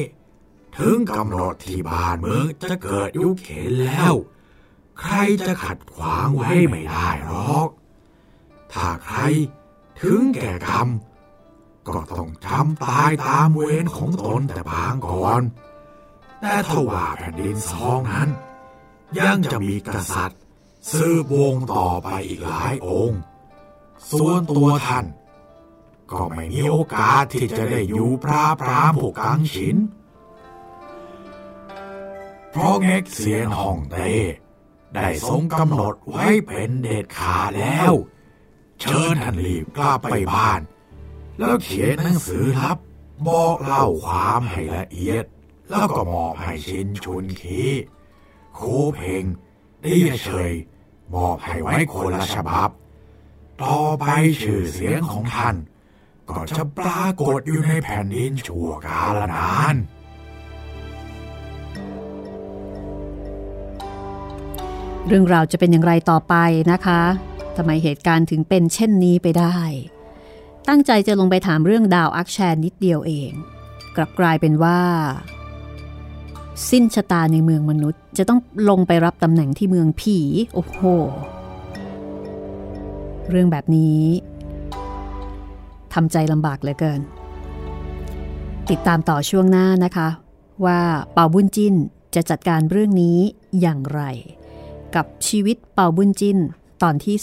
[0.78, 4.14] ถึงกำหนดที่บ้านเมืองจะเกิดยุคเข็นแล้ว
[5.00, 5.16] ใคร
[5.48, 7.70] จะขัดขวางไว้ไม่ได้หรอก
[8.74, 9.20] ถ้าใคร
[10.02, 10.90] ถึงแก่กรรม
[11.88, 15.42] ก็ต้องจำตายตามเวรของตนแต่บางก่อน
[16.42, 18.30] แต่ถ้าว่าแผ่นดินสองนั้น
[19.20, 20.41] ยังจะมีกษัตริย์
[20.90, 23.22] สืบวงต่อไปอีกหลายองค์
[24.12, 25.06] ส่วนตัวท่าน
[26.12, 29.78] ก็ไม่มีโอกาสที่จะได้อยู่ปราบปรามพวกกังฉิน
[32.50, 34.14] เพราะเง็กเสียนห้องเต้
[34.96, 37.94] ได้ทรงกำหนดไว้เป็นเด็ดขาดแล้ว
[38.82, 40.62] เชิญท่านรีบกลับไปบ้าน
[41.40, 42.78] แล้วเขียนหนังสือลับ
[43.28, 45.26] บอกเล่าความให้ละเอียด
[45.70, 47.62] แล้วก็มอบให้ชินชุนขี
[48.56, 48.62] โค
[48.96, 50.54] เพงเดียเฉย
[51.14, 52.70] มอบให้ไว้คนละฉบับ
[53.64, 54.06] ต่อไป
[54.42, 55.56] ชื่อเสียงของท่าน
[56.30, 59.76] ก็จะปรากฏอยู่ในแผ่นดินชั่วกาลนาน
[65.08, 66.36] เรื่องราวจะเป็นอย่างไรต่อไป
[66.72, 67.02] นะคะ
[67.58, 69.58] ทำไมเหตุการณ์ถึงเป็นเช่นนี้ไปได้
[70.68, 73.32] ตั้งใจจะลงไปถามเรื่องดาวอักแชนนิดเดียวเอง
[73.96, 74.82] กลับกลายเป็นว่า
[76.70, 80.18] สิ้นชะตาในเมืองมนุษย์ จะต้องลงไปรับตำแหน่งที่เมืองผี
[80.56, 80.80] โอ้โห
[83.30, 84.02] เรื่องแบบนี้
[85.94, 87.02] ทำใจลำบากเหลือเกิน
[88.70, 90.10] ติดตามต่อช่วงหน้านะคะ
[90.66, 90.82] ว่า
[91.14, 91.76] เปาบุญจิน
[92.16, 93.18] จะจัดการเรื่องนี้
[93.62, 94.02] อย่างไร
[94.96, 96.38] กับชีวิตเปาบุญจิน
[96.82, 97.16] ตอนที่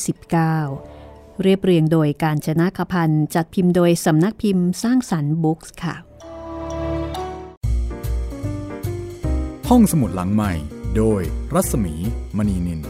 [0.67, 5.95] 19 เรียบเรียงโดยการชนะคพันจัดพิมพ์โดยสำนักพิมพ์สร้างสรรค์บุ๊กส์ค่ะ
[9.72, 10.52] ห้องสมุดหลังใหม่
[10.96, 11.22] โดย
[11.54, 11.94] รัศมี
[12.37, 12.81] มณีนิน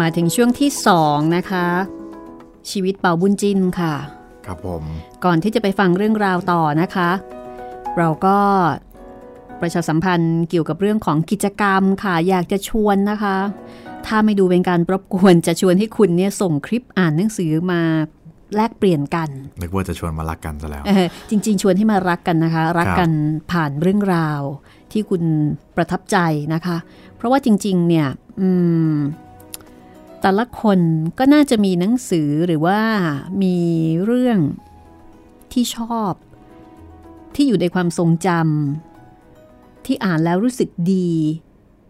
[0.00, 0.70] มาถึงช่วงที่
[1.02, 1.66] 2นะคะ
[2.70, 3.94] ชีวิตเป่าบุญจินค่ะ
[4.46, 4.82] ครับผม
[5.24, 7.10] ก่อนที่จะไปฟังเรื่องราวต่อนะคะ
[7.98, 8.38] เราก็
[9.60, 13.36] ประชาสัมพันธ์เกี่ยวกับเรื่องของกิจกรรมค่ะ อยากจะชวนนะคะ
[14.06, 17.82] ถ้าไม่ดูเป็นการรบกวนจะชวนให้คุณเนี่ยส่งคลิปอ่านหนังสือมา
[18.56, 19.28] แลกเปลี่ยนกัน
[19.60, 23.10] นึกว่าจะชวนมารักกันซะแล้วเออจริง ๆ ชวนให้มารักกันนะคะ รักกัน
[23.52, 24.40] ผ่านเรื่องราว
[24.92, 25.22] ที่คุณ
[25.76, 26.16] ประทับใจ
[26.54, 26.76] นะคะ
[27.16, 28.08] เพราะว่าจริง ๆ เนี่ย
[28.40, 28.48] อื
[28.94, 28.94] ม
[30.20, 30.78] แต่ละคน
[31.18, 32.80] ก็น่าจะมีหนังสือหรือว่า
[33.42, 33.56] มี
[34.04, 34.38] เรื่อง
[35.52, 36.12] ที่ชอบ
[37.34, 41.10] ที่อยู่ในความทรงจำที่อ่านแล้วรู้สึกดี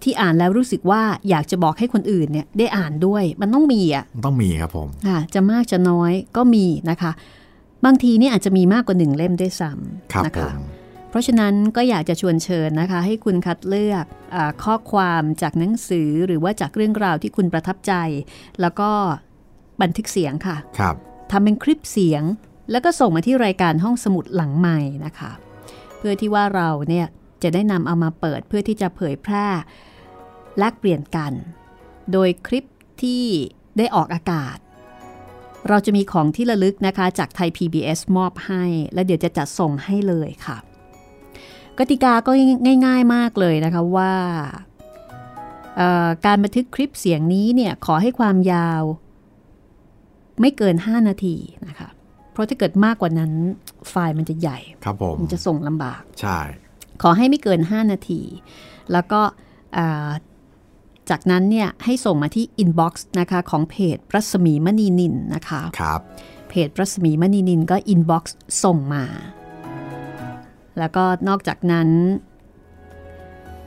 [0.04, 7.12] ที่อ่านแล้วรู้สึกว่าอยากจะบอกให้คนอื่นเนี่ยได้อ่านด้วย มันต้องมีอะต้องมีครับผมค่ะจะมากจะน้อยก็มีนะคะ
[7.84, 9.70] บางทีนี่อาจจะมีมากกว่าหนึ่งเล่มด้วยซ้
[10.12, 10.60] ครับำนะผคะม
[11.10, 17.92] เพราะฉะนั้นก็อยากจะชวนเชิญนะคะ ให้คุณคัดเลือกอาข้อความจากหนังสือหรือว่าจากเรื่องราวที่คุณประทับใจ
[18.60, 18.90] แล้วก็
[19.82, 20.94] บันทึกเสียงค่ะครับ
[21.30, 22.22] ทำเป็นคลิปเสียง
[22.70, 25.32] แล้วก็ส่งมาที่รายการห้องสมุดหลังใหม่นะคะ
[25.98, 27.06] เพื่อที่ว่าเราเนี่ย
[27.42, 29.46] จะได้นำเอามาเปิดเพื่อที่จะเผยแพร่
[30.58, 31.32] แลกเปลี่ยนกัน
[32.12, 32.64] โดยคลิป
[33.02, 33.24] ที่
[33.78, 34.56] ได้ออกอากาศ
[35.68, 38.64] เราจะมีของที่ระลึกนะคะ จากไทย PBS มอบให้
[38.94, 40.58] แล้วเดี๋ยวจะจัดส่งให้เลยค่ะ
[41.78, 42.30] กติกาก็
[42.86, 44.12] ง่าย ๆมากเลยนะคะว่า
[45.76, 48.82] เอ่อการบันทึกคลิปเสียงนี้เนี่ยขอให้ความยาว
[50.40, 51.36] ไม่เกิน 5 นาที
[51.68, 51.88] นะคะ
[52.32, 53.32] เพราะถ้าเกิดมากกว่านั้น
[53.90, 56.38] ไฟล์มันจะใหญ่ครับผมมันจะส่งลำบาก ใช่
[57.02, 58.22] ขอให้ไม่เกิน 5 นาที
[58.92, 59.20] แล้วก็
[59.76, 60.08] อ่า
[61.10, 66.00] จากนั้นเนี่ยให้ส่งมาที่ inbox นะคะของเพจรัศมีมณีนินนะคะครับ
[66.48, 68.24] เพจรัศมีมณีนินก็ inbox
[68.64, 69.04] ส่งมา
[70.78, 71.88] แล้วก็นอกจากนั้น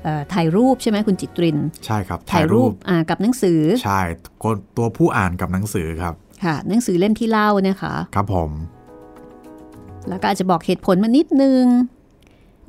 [0.03, 4.01] เอ่อถ่ายรูปใช่ไหมคุณจิตริน ใช่ครับ ถ่ายรูปอ่ากับหนังสือ ใช่
[4.43, 8.51] คนตัวผู้อ่านกับหนังสือครับ ค่ะ หนังสือเล่มที่เล่าเนี่ยค่ะ ครับผม
[10.09, 11.63] แล้วก็อาจจะบอกเหตุผลมานิดนึง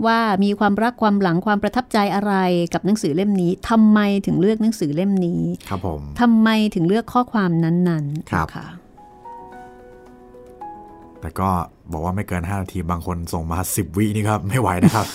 [0.06, 2.34] ว่ามีความรักความหลังความประทับใจอะไร
[2.74, 8.66] กับหนังสือเล่มนี้ทำไมถึงเลือกหนังสือเล่มนี้ ครับผมทำไมถึงเลือกข้อความนั้นๆครับนะคะ
[11.20, 11.48] แต่ก็
[11.92, 15.06] บอกว่าไม่เกิน 5 นาทีบางคนส่งมา 10 วินี่ครับ ไม่ไหวนะครับ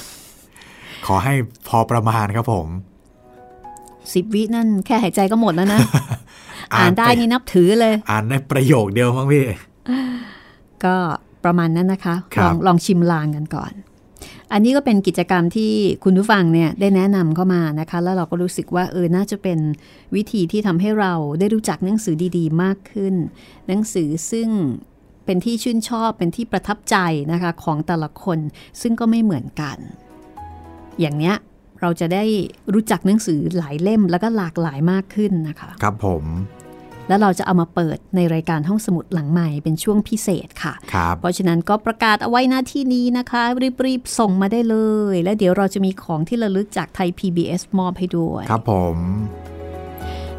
[1.08, 1.34] ขอให้
[1.68, 2.68] พอประมาณครับผม
[4.14, 5.80] สิบวินั่นแค่หายใจก็หมดแล้วนะ
[6.74, 9.46] อ่านอ่านได้ไปนี่นับถือเลย อ่านได้ประโยคเดียวมั้งพี่
[10.86, 10.96] ก็
[11.44, 13.74] ประมาณนั้นนะคะครัลบองลองชิมลางกันก่อน
[14.54, 15.72] อันนี้ก็เป็นกิจกรรมที่
[16.04, 19.60] คุณผู้ฟังเนี่ยได้แนะนำเข้ามานะคะ แล้วเราก็รู้สึกว่าเออน่าจะเป็น
[20.16, 23.16] วิธีที่ทำให้เราได้รู้จักหนังสือดีๆ มากขึ้น
[23.68, 24.50] หนังสือซึ่ง
[25.26, 26.98] เป็นที่ชื่นชอบเป็นที่ประทับใจ
[27.32, 28.40] นะคะของแต่ละคน
[28.82, 29.78] ซึ่งก็ไม่เหมือนกัน
[31.00, 31.36] อย่างเนี้ย
[31.82, 32.24] เราจะได้
[32.74, 36.24] รู้จักหนังสือหลายเล่มแล้วก็หลากหลายมากขึ้นนะคะ ครับผม
[37.08, 43.44] แล้วเราจะเอามาเปิดในรายการห้องสมุดหลังใหม่เป็นช่วงพิเศษค่ะครับเพราะฉะนั้นก็ประกาศเอาไว้หน้าที่นี้นะคะ
[43.86, 44.78] รีบๆ ส่งมาได้เล
[45.14, 48.98] ย แล้วเดี๋ยวเราจะมีของที่ระลึกจากไทย PBS มอบให้ด้วย ครับผม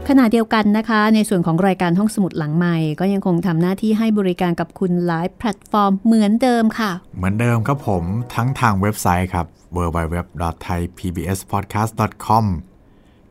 [0.09, 9.47] ขณะเดียวกันนะคะ ในส่วนของรายการห้องสมุดหลังใหม่ ก็ยังคงทำหน้าที่ให้บริการกับคุณหลายแพลตฟอร์มเหมือนเดิมค่ะ เหมือนเดิมครับผมทั้งทางเว็บไซต์ครับ
[9.77, 12.45] www.thaipbspodcast.com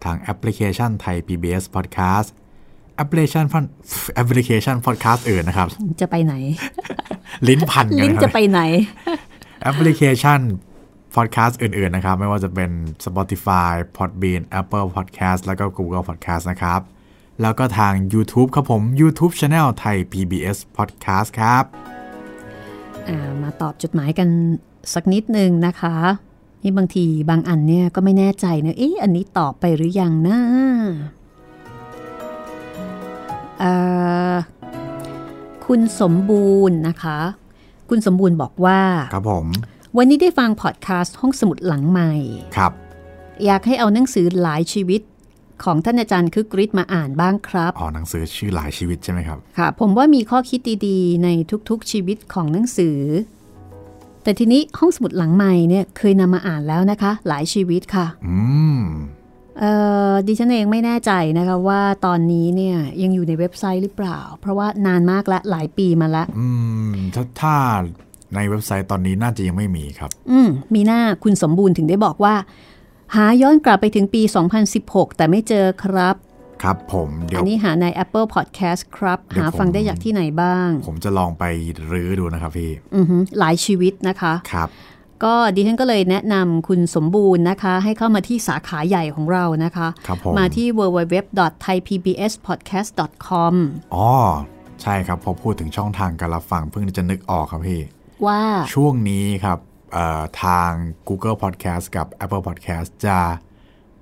[0.03, 2.29] ทางแอปพลิเคชันไทย PBS Podcast
[2.95, 3.45] แอปพลิเคชัน
[4.15, 5.67] แอปพลิเคชัน podcast อื่นนะครับ
[6.01, 6.33] จะไปไหน
[7.47, 8.59] ลิ้นพันกันลิ้นนะคจะรับไปไหน
[9.61, 10.39] แอปพลิเคชัน
[11.15, 12.71] podcast อื่น ๆ นะครับ ไม่ว่าจะเป็น
[13.05, 16.81] Spotify Podbean Apple Podcast แล้วก็ Google Podcast นะครับ
[17.41, 21.63] แล้วก็ทาง YouTube ครับผม YouTube Channel ไทย PBS Podcast ครับ
[23.07, 24.29] อ่ามาตอบจดหมายกัน
[24.93, 25.95] สักนิดนึงนะคะ
[26.63, 30.87] นี่บางทีบางอันเนี่ยก็ไม่แน่ใจนะเอ๊ะอันนี้ตอบไปหรือยังนะเอ่อ
[35.65, 37.19] คุณสมบูรณ์นะคะ
[37.89, 38.79] คุณสมบูรณ์บอกว่า
[39.13, 39.47] ครับผม
[39.97, 42.13] วันนี้ได้ฟังพอดแคสต์ห้องสมุดหลังใหม่
[42.57, 42.71] ครับ
[43.45, 45.01] อยากให้เอาหนังสือหลายชีวิต
[45.63, 51.29] ของท่านอาจารย์คึกฤทธิ์มาอ่านบ้างครับ อ๋อ หนังสือชื่อหลายชีวิตใช่ไหมครับ ค่ะ ผมว่ามีข้อคิดดีๆ ใน
[51.69, 52.99] ทุกๆชีวิตของหนังสือ
[54.23, 58.35] แต่ทีนี้ห้องสมุดหลังใหม่เนี่ยเคยนำมาอ่านแล้วนะคะ หลายชีวิตค่ะ อื
[58.79, 59.12] มเอ่อ
[60.27, 66.47] ดิฉันเองไม่แน่ใจนะคะว่าตอนนี้เนี่ยยังอยู่ในเว็บไซต์หรือเปล่า เพราะว่านานมากละหลายปีมาละอื
[66.91, 67.55] มถ้าถ้า
[68.35, 72.35] ในเว็บไซต์ตอนนี้น่าจะยังไม่มีครับ อืมมีหน้าคุณสมบูรณ์ถึงได้บอกว่า
[73.15, 74.21] หาย้อนกลับไปถึงปี
[74.69, 76.15] 2016 แต่ไม่เจอครับ
[76.63, 81.43] ครับผมเดี๋ยอัวนนี้หาใน Apple Podcast ครับเดี๋ยวหาฟังผมได้จากที่ไหนบ้าง ผมจะลองไป
[81.91, 84.69] รื้อดูนะครับพี่ อือหือหลายชีวิตนะคะ ครับ
[85.23, 93.53] ก็ดิฉันก็เลยแนะนำคุณสมบูรณ์นะคะ ให้เข้ามาที่สาขาใหญ่ของเรานะคะครับผมมาที่ www.thaipbspodcast.com
[93.95, 94.09] อ๋อ
[94.81, 97.81] ใช่ครับ พอพูดถึงช่องทางการรับฟังเพิ่งจะนึกออกครับพี่
[98.25, 98.41] ว่า
[98.73, 99.59] ช่วงนี้ครับ
[99.93, 100.71] เอ่อทาง
[101.07, 103.19] Google Podcast กับ Apple Podcast จะ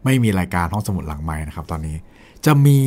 [0.03, 1.97] ไม่มีรายการห้องสมุดหลังใหม่นะครับตอนนี้
[2.45, 2.80] จะมี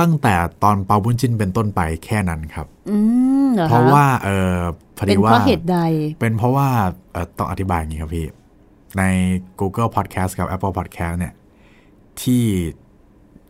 [0.00, 2.96] ตั้งแต่ตอนเปาบุญจินเป็นต้นไปแค่นั้นครับอื
[3.44, 4.56] มเหรอคเพราะว่าเออ
[4.96, 5.78] พอเป็ดีนเพว่าราะเหตุใด
[6.20, 6.68] เป็นเพราะว่า
[7.12, 8.26] เอ่อต้องอธิบายอย่างนี้ครับพี่
[8.98, 9.02] ใน
[9.60, 11.34] Google Podcast กับ Apple Podcast เนี่ย
[12.22, 12.44] ที่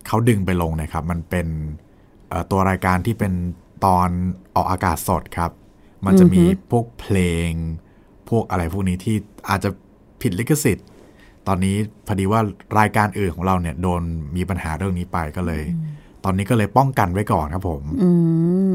[0.06, 1.46] เขาดึงไปลงเนะครับ มันเป็น
[2.28, 3.32] เอ่อตัวรายการที่เป็น
[3.84, 4.08] ตอน
[4.56, 5.50] ออกอากาศสดครับ
[6.06, 7.18] มันจะมีพวกเพล
[7.48, 7.50] ง
[8.28, 9.16] พวกอะไรพวกนี้ที่
[9.48, 9.70] อาจจะ
[10.22, 10.86] ผิดลิขสิทธิ์
[11.46, 11.76] ตอนนี้
[12.06, 12.40] พอดีว่า
[12.78, 14.02] รายการอื่นของเราเนี่ยโดน
[14.36, 15.62] มีปัญหาเรื่องนี้ไปก็เลย
[16.24, 18.10] ตอนนี้ก็เลยป้องกันไว้ก่อนครับผมอื
[18.70, 18.72] ม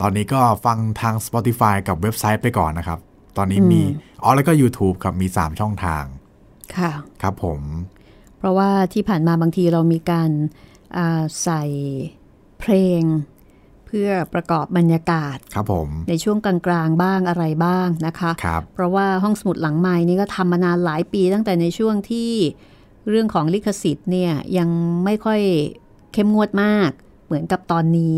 [0.00, 2.98] ตอนนี้ก็ฟังทาง Spotify กับเว็บไซต์ไปก่อนนะครับ
[3.36, 3.82] ตอนนี้มี
[4.22, 6.04] อ๋อแล้วก็ YouTube ครับมี 3 ช่องทาง
[6.76, 7.60] ค่ะ ครับผม
[8.38, 10.30] เพราะว่าที่ผ่านมาบางทีเรามีการ
[10.96, 11.62] อ่าใส่
[12.60, 13.02] เพลง
[13.86, 22.30] เพื่อประกอบบรรยากาศ ครับผม ในช่วงกลางๆบ้างอะไรบ้างนะคะครับเพราะว่าห้องสมุดหลังไม้นี่ก็ทำมานานหลายปีตั้งแต่ในช่วงที่
[23.08, 24.68] เรื่องของลิขสิทธิ์เนี่ยยัง
[25.04, 25.40] ไม่ค่อย
[26.12, 26.90] เข้มงวดมาก
[27.26, 28.16] เหมือนกับตอนนี้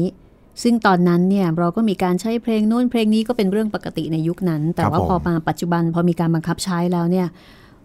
[0.63, 7.29] ซึ่งตอนนั้นเนี่ยเราก็มีการใช้เพลงนู้นเพลงนี้ก็เป็นเรื่องปกติในยุคนั้น แต่ว่าครับผมพอมาปัจจุบันพอมีการบังคับใช้แล้วเนี่ย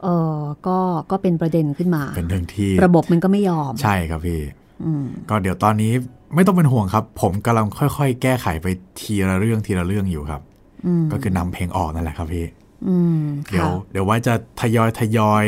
[0.03, 0.79] เออก็
[1.11, 4.41] ก็เป็นประเด็นขึ้นมา เป็นเรื่องที่ระบบมันก็ไม่ยอม ใช่ครับพี่
[5.29, 5.93] ก็เดี๋ยวตอนนี้
[6.35, 8.67] ไม่ต้องเป็นห่วงครับ ผมกำลังค่อย ๆ แก้ไขไป
[8.99, 10.41] ทีละเรื่องทีละเรื่องอยู่ครับ
[11.11, 12.45] ก็คือนำเพลงออกนั่นแหละครับพี่
[12.87, 15.45] อืมเดี๋ยวค่ะเดี๋ยวว่าจะทยอยทยอย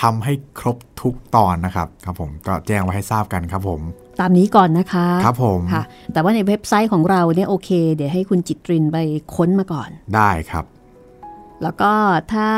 [0.00, 3.80] ทำให้ครบทุกตอนนะครับครับผมก็แจ้งไว้ให้ทราบกันครับผม
[4.20, 5.82] ตามนี้ก่อนนะคะครับผมค่ะ
[6.12, 8.98] แต่ว่าในเว็บไซต์ของเราเนี่ยโอเค เดี๋ยวให้คุณจิตรินไป
[9.34, 10.64] ค้นมาก่อน ได้ครับ
[11.62, 11.92] แล้วก็
[12.32, 12.50] ถ้า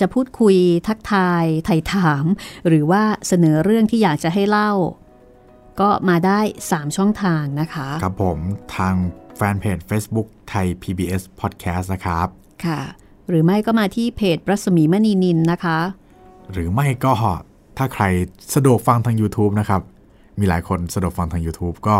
[0.00, 0.56] จะพูดคุย
[0.88, 2.24] ทักทายไถ่ถาม
[2.66, 4.72] หรือว่าเสนอเรื่องที่อยากจะให้เล่า
[5.80, 8.38] ก็มาได้ 3 ช่องทางนะคะ ครับผม
[8.76, 8.94] ทาง
[9.36, 12.28] แฟนเพจ Facebook ไทย PBS Podcast นะครับ
[12.66, 12.80] ค่ะ
[13.28, 15.78] หรือไม่ก็มาที่เพจรัศมีมณีนินนะคะ
[16.52, 17.12] หรือไม่ก็
[17.78, 18.04] ถ้าใคร
[18.54, 19.82] สะดวกฟังทาง YouTube นะครับ
[20.38, 21.96] มีหลายคนสะดวกฟังทาง YouTube ก็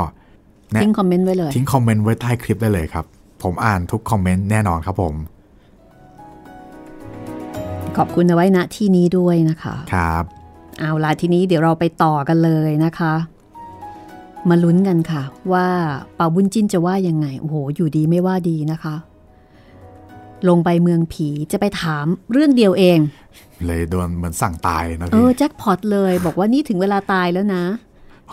[0.73, 3.05] แน่ทิ้งคอมเมนต์ไว้เลย ทิ้งคอมเมนต์ไว้ใต้คลิปได้เลยครับ
[3.43, 5.15] ผมอ่านทุกคอมเมนต์แน่นอนครับผม
[7.97, 10.25] ขอบคุณเอาไว้ณที่นี้ด้วยนะคะ ครับ
[10.81, 13.15] เอาล่ะทีนี้เดี๋ยวเราไปต่อกันเลยนะคะ
[14.49, 15.23] มาลุ้นกันค่ะ
[15.53, 15.67] ว่า
[16.15, 18.95] เปาบุ้นจิ้นจะว่ายังไง โอ้โห อยู่ดีไม่ว่าดีนะคะ
[20.49, 22.99] ลงไปเมืองผีจะไปถามเรื่องเดียวเอง
[23.67, 27.65] เลยโดนเหมือนสั่งตายนะเอพี่อแจ็คพอตเลยบอกว่านี่ถึงเวลาตายแล้วนะ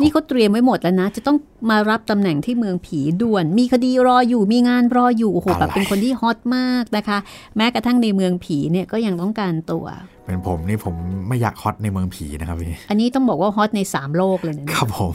[0.02, 1.38] นี่เขาเตรียมไว้หมดแล้วนะ จะต้อง
[1.70, 7.18] มารับตำแหน่งที่เมืองผีด่วน มีคดีรออยู่มีงานรออยู่โอ้โหแบบเป็นคนที่ฮอตมากนะคะ
[7.58, 9.86] แม้กระทั่งในเมืองผีเนี่ยก็ยังต้องการตัว
[10.26, 10.96] เป็นผมนี่ผม
[11.28, 15.14] ไม่อยากฮอตในเมืองผีนะครับพี่อันนี้ต้องบอกว่าฮอตในสามโลกเลยนะเนี่ยครับผม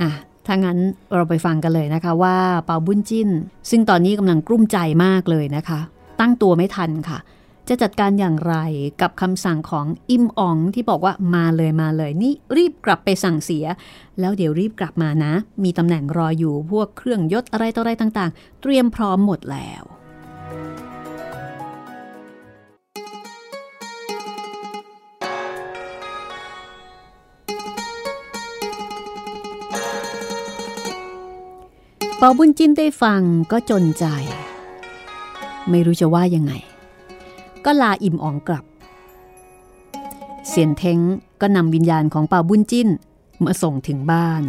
[0.00, 0.10] อะ
[0.46, 0.78] ถ้างั้น
[1.14, 3.28] เราไปฟังกันเลยนะคะว่าเปาบุญจิ้น
[3.70, 5.80] ซึ่งตอนนี้กำลังกลุ้มใจมากเลยนะคะ
[6.20, 7.18] ตั้งตัวไม่ทันค่ะ
[7.68, 8.54] จะจัดการอย่างไร
[9.00, 13.64] กับคำสั่งของอิมอองที่บอกว่ามาเลยมาเลยนี่รีบกลับไปสั่งเสีย
[14.20, 19.84] แล้วเดี๋ยวรีบกลับมานะ มีตำแหน่งรออยู่พวกเครื่องยศอะไรต่ออะไรต่างๆ เตรียมพร้อมหมดแล้ว
[32.18, 34.04] เปาบุญจินได้ฟังก็จนใจ
[35.70, 36.54] ไม่รู้จะว่ายังไง
[37.64, 38.64] ก็ลาอิ่มอองกลับ
[40.48, 40.98] เสียนเท้ง
[41.40, 42.88] ก็นำวิญญาณของเปาบุญจิ้น
[43.44, 44.42] มาส่งถึงบ้าน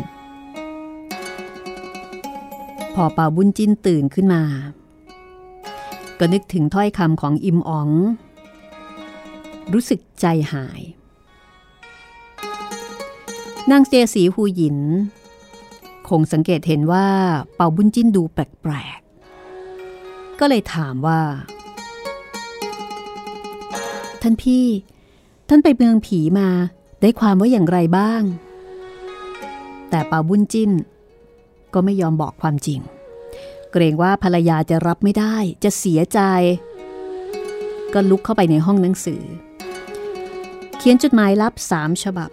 [2.96, 4.44] พอเปาบุญจิ้นตื่นขึ้นมา
[6.20, 7.90] ก็นึกถึงถ้อยคำของอิมอ๋อง
[9.74, 10.82] รู้สึกใจหาย
[13.72, 14.80] นางเซียสีหูหยิน
[16.10, 17.08] คงสังเกตเห็นว่า
[17.56, 21.20] เปาบุญจิ้นดูแปลกๆ ก็เลยถามว่า
[24.28, 24.68] ท่านพี่
[25.50, 26.50] ท่านไปเมืองผีมา
[27.02, 28.22] ได้ความว่าอย่างไรบ้าง
[29.90, 30.72] แต่เปาบุญจิ้น
[31.74, 32.80] ก็ไม่ยอมบอกความจริง
[33.72, 36.20] เกรงว่าภรรยาจะรับไม่ได้ จะเสียใจ
[37.94, 39.24] ก็ลุกเข้าไปในห้องหนังสือ
[40.78, 42.30] เขียนจดหมายลับสามฉบับ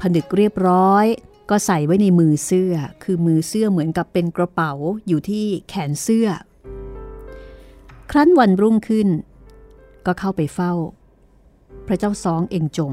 [0.00, 1.06] ผนึกเรียบร้อย
[1.50, 4.72] ก็ใส่ไว้ในมือเสื้อ คือมือเสื้อเหมือนกับเป็นกระเป๋า
[5.06, 6.28] อยู่ที่แขนเสื้อ
[8.10, 9.10] ครั้นวันรุ่งขึ้น
[10.06, 10.72] ก็เข้าไปเฝ้า
[11.86, 12.92] พระเจ้าซองเองจง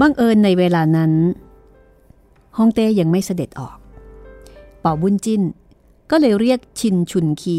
[0.00, 1.12] บังเอิญในเวลานั้น
[2.56, 3.76] ฮ่องเต้ยังไม่เสด็จออก
[4.80, 5.42] เป่าบุญจิ้น
[6.10, 7.58] ก็เลยเรียกชินชุนคี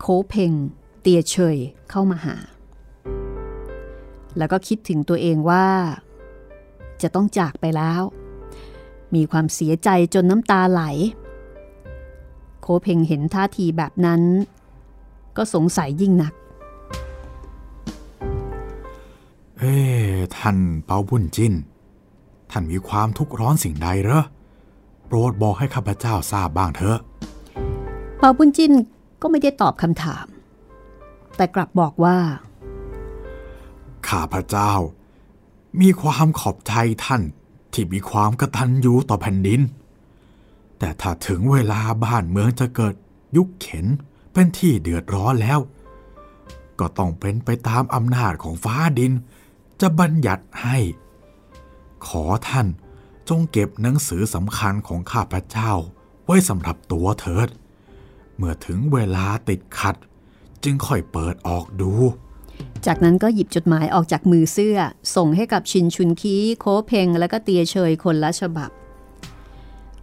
[0.00, 0.52] โคเพง
[1.00, 1.56] เตียเฉย
[1.90, 2.36] เข้ามาหา
[4.38, 5.66] แล้วก็คิดถึงตัวเองว่า
[7.02, 8.02] จะต้องจากไปแล้ว
[9.14, 10.82] มีความเสียใจจนน้ำตาไหล
[12.60, 14.22] โคเพงเห็นท่าทีแบบนั้น
[15.36, 16.32] ก็สงสัยยิ่งนัก
[19.58, 19.76] เอ้
[20.36, 21.54] ท่านเปาบุญจิน
[22.50, 24.24] ท่านมีความทุกข์ร้อนสิ่งใดเหรอ
[25.06, 26.98] โปรดบอกให้ข้าพเจ้าทราบบ้างเถอะ
[28.18, 28.72] เปาบุญจิ้น
[29.20, 30.26] ก็ไม่ได้ตอบคำถาม
[31.36, 32.16] แต่กลับบอกว่า
[34.08, 34.72] ข้าพเจ้า
[35.80, 36.72] มีความขอบใจ
[37.04, 37.22] ท่าน
[37.72, 39.60] ที่มีความกตัญญูต่อแผ่นดิน
[40.78, 42.94] แต่ถ้าถึงเวลาบ้านเมืองจะเกิด
[43.36, 43.86] ยุคเข็น
[44.32, 45.58] เป็นที่เดือดร้อนแล้ว
[46.80, 49.12] ก็ต้องเป็นไปตามอำนาจของฟ้าดิน
[49.80, 50.78] จะบัญญัติให้
[52.06, 52.66] ขอท่าน
[53.28, 55.72] จงเก็บหนังสือสำคัญของข้าพเจ้า
[56.24, 57.48] ไว้สำหรับตัวเถิด
[58.36, 59.96] เมื่อถึงเวลาติดขัด
[60.64, 61.92] จึงค่อยเปิดออกดู
[62.86, 64.78] จากนั้นก็หยิบจดหมายออกจากมือเสื้อ
[65.16, 68.70] ส่งให้กับชินชุนคีโคเพงและก็เตียเชยคนละฉบับ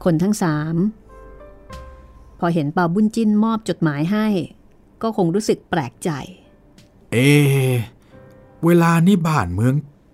[0.04, 0.76] คนทั้งสาม
[2.40, 4.28] พอเห็นเปาบุญจินมอบจดหมายให้
[5.02, 6.10] ก็คงรู้สึกแปลกใจ
[7.12, 7.18] เอ
[8.66, 9.74] เวลานี้บ้านเมือง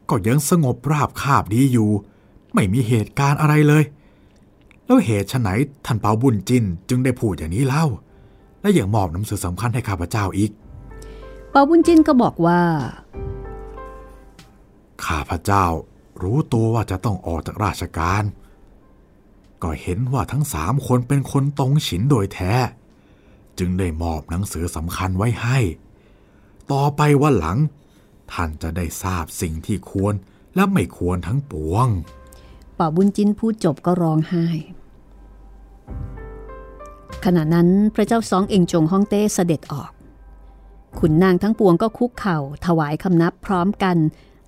[0.10, 1.90] ก็ยังสงบราบคาบดีอยู่
[2.54, 3.84] ไม่มีเหตุการณ์อะไรเลย
[4.86, 5.48] แล้วเหตุไฉน
[5.86, 7.86] ท่านเปาบุญจินจึงได้พูดอย่างนี้เล่า
[8.62, 10.52] และยังมอบหนังสือสำคัญให้ข้าพเจ้าอีก
[11.52, 12.62] เปาบุญจินก็บอกว่า
[15.06, 15.66] ข้าพเจ้า
[16.22, 18.24] รู้ตัวว่าจะต้องออกจากราชการ
[19.64, 22.54] ก็เห็นว่าทั้งสามคนเป็นคนตรงฉินโดยแท้
[23.60, 25.60] จึงได้มอบหนังสือสำคัญไว้ให้
[26.72, 27.58] ต่อไปวันหลัง
[28.32, 30.14] ท่านจะได้ทราบสิ่งที่ควร
[30.56, 31.88] และไม่ควรทั้งปวง
[32.80, 34.48] ป่าบุญจินพูดจบก็ร้องไห้
[37.26, 39.92] ขณะนั้นพระเจ้าสองเองจงฮ่องเต้เสด็จออก
[41.00, 43.98] ขุนนางทั้งปวงก็คุกเข่า ถวายคำนับพร้อมกัน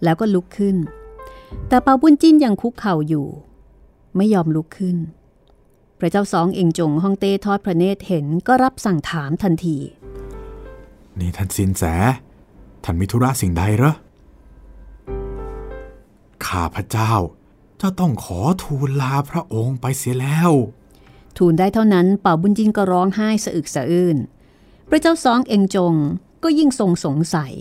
[0.04, 0.76] แล้วก็ลุกขึ้น
[1.68, 3.28] แต่ป่าบุญจินยังคุกเข่าอยู่
[4.18, 4.98] ไม่ยอมลุกขึ้น
[6.00, 9.78] พระเจ้าสองเองจงฮ่องเต้ทอดพระเนตรเห็นก็รับสั่งถามทันที
[11.20, 11.84] นี่ท่านสินแส
[12.84, 13.94] ท่านมีธุระสิ่งใดเหรอ
[16.48, 17.14] ข้าพเจ้า
[17.82, 20.52] จะต้องขอทูลลาพระองค์ไปเสียแล้ว
[21.38, 24.18] ทูลได้เท่านั้นเป่าบุญจินก็ร้องไห้สะอึกสะอื้น
[24.90, 25.94] พระเจ้าสองเองจง
[26.44, 27.54] ก็ยิ่งทรงสงสัย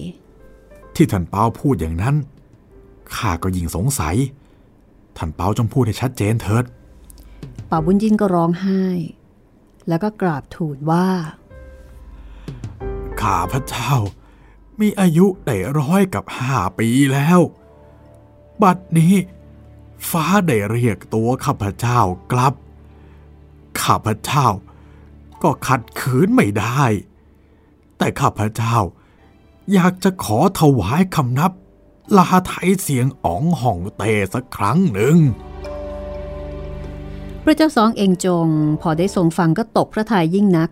[0.95, 2.17] ที่ท่านเปาพูดอย่างนั้น
[3.17, 4.17] ข้าก็ยิ่งสงสัย
[5.17, 6.65] ท่านเปาจงพูดให้ชัดเจนเถิด
[7.67, 8.83] เป่าบุญจินก็ร้องไห้
[9.89, 11.09] แล้วก็กราบทูลว่า
[13.21, 13.93] ข้าพเจ้า
[14.81, 17.41] มีอายุได้ร้อยกับห้าปีแล้ว
[18.63, 19.15] บัดนี้
[20.11, 22.01] ฟ้าได้เรียกตัวข้าพเจ้า
[22.33, 22.55] กลับ
[23.83, 24.47] ข้าพเจ้า
[25.43, 26.83] ก็ขัดขืนไม่ได้
[27.99, 28.77] แต่ข้าพเจ้า
[29.73, 31.53] อยากจะขอถวายคำนับ
[32.17, 34.03] ลาไทยเสียงอ๋องห่องเต
[34.35, 35.17] สักครั้งหนึ่ง
[37.45, 38.49] พระเจ้าสองเองจง
[38.83, 40.71] พอได้ทรงฟังก็ตกพระทัยยิ่งนัก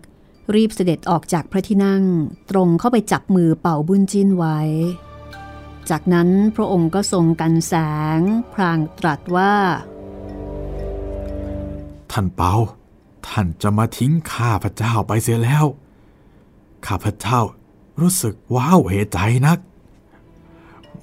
[0.55, 2.03] รีบเสด็จออกจากพระที่นั่ง
[2.51, 4.59] ตรงเข้าไปจับมือเป่าบุญจินไว้
[5.89, 7.73] จากนั้นพระองค์ก็ทรงกันแส
[8.17, 8.19] ง
[8.53, 9.53] พรางตรัสว่า
[12.11, 12.53] ท่านเปา
[13.27, 15.65] ท่านจะมาทิ้งข้าพเจ้าไปเสียแล้ว
[16.87, 17.39] ข้าพเจ้า
[18.01, 19.59] รู้สึกว้าวเหใจนัก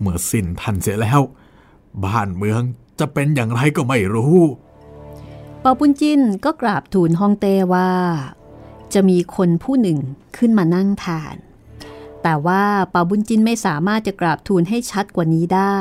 [0.01, 1.21] เมื่อสิ้นท่านเสียแล้ว
[2.05, 2.63] บ้านเมือง
[2.99, 4.39] จะเป็นอย่างไรก็ไม่รู้
[5.61, 7.91] เปาปุญจินก็กราบทูลฮ่องเต้ว่า
[8.95, 9.99] จะมีคนผู้หนึ่ง
[10.37, 11.37] ขึ้นมานั่งแทน
[12.23, 15.79] แต่ว่าเปาบุญจินไม่สามารถจะกราบทูลให้ชัดกว่านี้ได้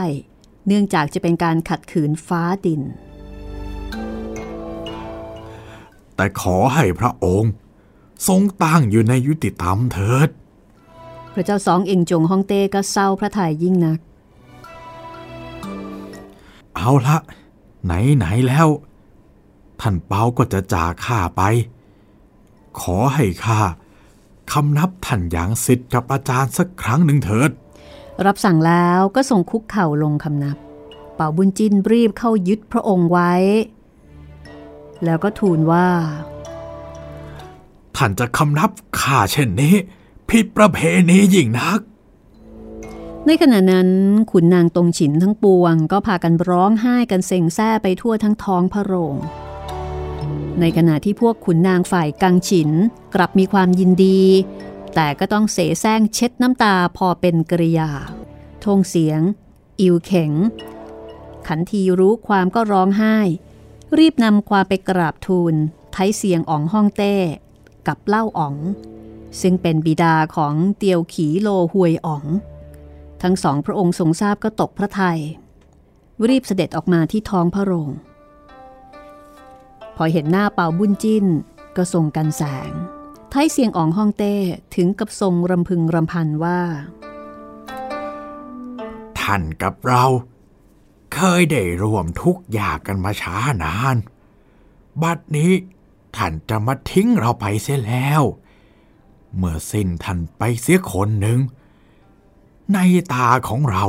[0.67, 2.81] เนื่องจากจะเป็นการขัดขืนฟ้าดิน
[6.15, 7.51] แต่ขอให้พระองค์
[8.27, 10.29] ทรงตั้งอยู่ในยุติธรรมเถิด
[11.33, 13.99] พระเจ้าสองเองจงฮ่องเต้ก็เศร้าพระทัยยิ่งนัก
[16.79, 17.17] เอาละ
[17.85, 18.67] ไหนไหนแล้ว
[19.81, 21.41] ท่านเปาก็จะจากข้าไป
[22.79, 23.61] ขอให้ข้า
[24.51, 27.51] คำนับท่านอย่างสิทธิ์กับอาจารย์สักครั้งหนึ่งเถิด
[28.25, 30.57] รับสั่งแล้วก็ส่งคุกเข่าลงคำนับ
[31.15, 33.33] เป่าบุญจินรีบเข้ายึดพระองค์ไว้
[35.05, 35.87] แล้วก็ทูลว่า
[37.95, 39.75] ท่านจะคำนับข้าเช่นนี้
[40.29, 41.79] ผิดประเพณียิ่งนัก
[43.27, 43.89] ในขณะนั้น
[44.31, 49.15] ขุนนางตรงฉินทั้งปวง ก็พากันร้องไห้กันเซ็งแซ่ไปทั่วทั้งท้องพระโรง
[50.59, 52.69] ในขณะที่พวกขุนนางฝ่ายกังฉิน
[53.15, 54.21] กลับมีความยินดี
[54.95, 57.89] แต่ก็ต้องเสแสร้งเช็ดน้ำตาพอเป็นกริยา
[58.63, 59.21] ทงเสียง
[59.79, 60.31] อิวเข็ง
[61.47, 63.17] ขันทีรู้ความก็ร้องไห้
[63.97, 65.53] รีบนำความไปกราบทูล
[65.91, 67.15] ไทเสียงอองฮ่องเต้
[67.87, 68.55] กับเล่าอ๋อง
[69.41, 72.25] ซึ่งเป็นบิดาของเตียวขีโลหวยอ๋อง
[73.23, 75.19] ทั้งสองพระองค์ทรงทราบก็ตกพระทยัย
[76.27, 77.89] รีบเสด็จออกมาที่ท้องพระโรง
[79.95, 81.25] พอเห็นหน้าเป่าบุญจิ้น
[81.77, 82.71] ก็ทรงกันแสง
[83.29, 84.35] ไทยเสียงอ๋องฮ่องเต้
[84.75, 86.61] ถึงกับทรงรำพึงรำพันว่า
[89.19, 90.03] ท่านกับเรา
[91.13, 93.97] เคยได้รวมทุกข์ยากกันมาช้านาน
[95.01, 95.51] บัดนี้
[96.15, 98.21] ท่านจะมาทิ้งเราไปเสียแล้ว
[99.35, 101.39] เมื่อสิ้นท่านไปเสียคนหนึ่ง
[102.73, 102.77] ใน
[103.13, 103.83] ตาของเรา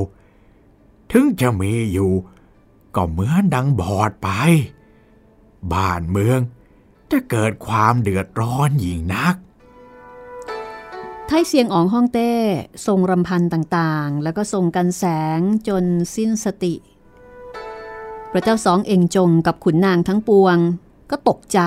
[1.12, 2.12] ถึงจะมีอยู่
[2.94, 4.28] ก็เหมือนดังบอดไป
[5.72, 6.40] บ้านเมือง
[7.10, 9.34] จะเกิดความเดือดร้อนยิ่งนัก
[11.26, 12.32] ไทยเสียงอ๋องฮ่องเต้
[12.86, 15.04] ทรงรำพันต่างๆ แล้วก็ทรงกันแส
[15.38, 16.74] งจนสิ้นสติ
[18.32, 20.56] พระเจ้าสองเองจงกับขุนนางทั้งปวง
[21.10, 21.60] ก็ตกใจ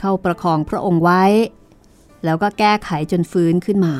[0.00, 1.24] เข้าประคองพระองค์ไว้
[2.24, 3.94] แล้วก็แก้ไขจนฟื้นขึ้นมา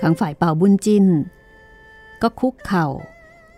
[0.00, 1.06] ข้างฝ่ายเป่าบุญจิน
[2.22, 2.86] ก็คุกเข่า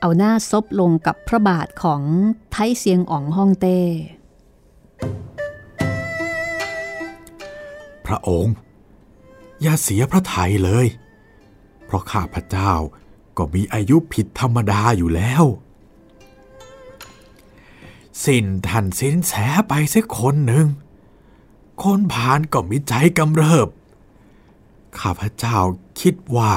[0.01, 2.03] เอาหน้าซบลงกับพระบาทของ
[2.51, 3.81] ไทเซียงอ๋องฮ่องเต้
[8.07, 8.55] พระองค์
[9.63, 10.87] อย่าเสียพระไทยเลย
[11.85, 12.73] เพราะข้าพระเจ้า
[13.37, 15.45] ก็มีอายุผิดธรรมดาอยู่แล้ว
[18.25, 19.33] สิ้นท่านสิ้นแส
[19.69, 20.67] ไปสักคนหนึ่ง
[21.83, 23.69] คนผ่านก็มีใจกำเริบ
[25.01, 25.59] ข้าพเจ้า
[26.01, 26.53] คิดว่า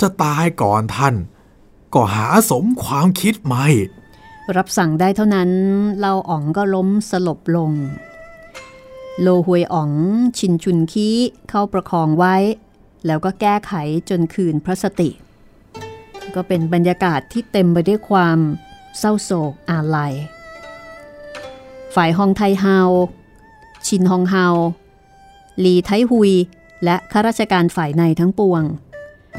[0.00, 1.14] จะตายก่อนท่าน
[1.94, 3.66] ก็หาสมความคิดไม่
[4.56, 5.50] รับสั่งได้เท่านั้น
[5.98, 7.72] เล่าอ๋องก็ล้มสลบลง
[9.20, 9.92] โลหวยอ๋อง
[10.38, 11.08] ชินชุนคี
[11.48, 12.36] เข้าประคองไว้
[13.06, 13.72] แล้วก็แก้ไข
[14.08, 15.10] จนคืนพระสติ
[16.34, 18.38] ก็เป็นบรรยากาศที่เต็มไปด้วยความ
[18.98, 20.14] เศร้าโศกอาลัย
[21.94, 22.78] ฝ่ายฮองไทเฮา
[23.86, 24.46] ชินฮองเฮา
[25.60, 26.32] หลีไทหุย
[26.84, 28.62] และข้าราชการฝ่ายในทั้งปวง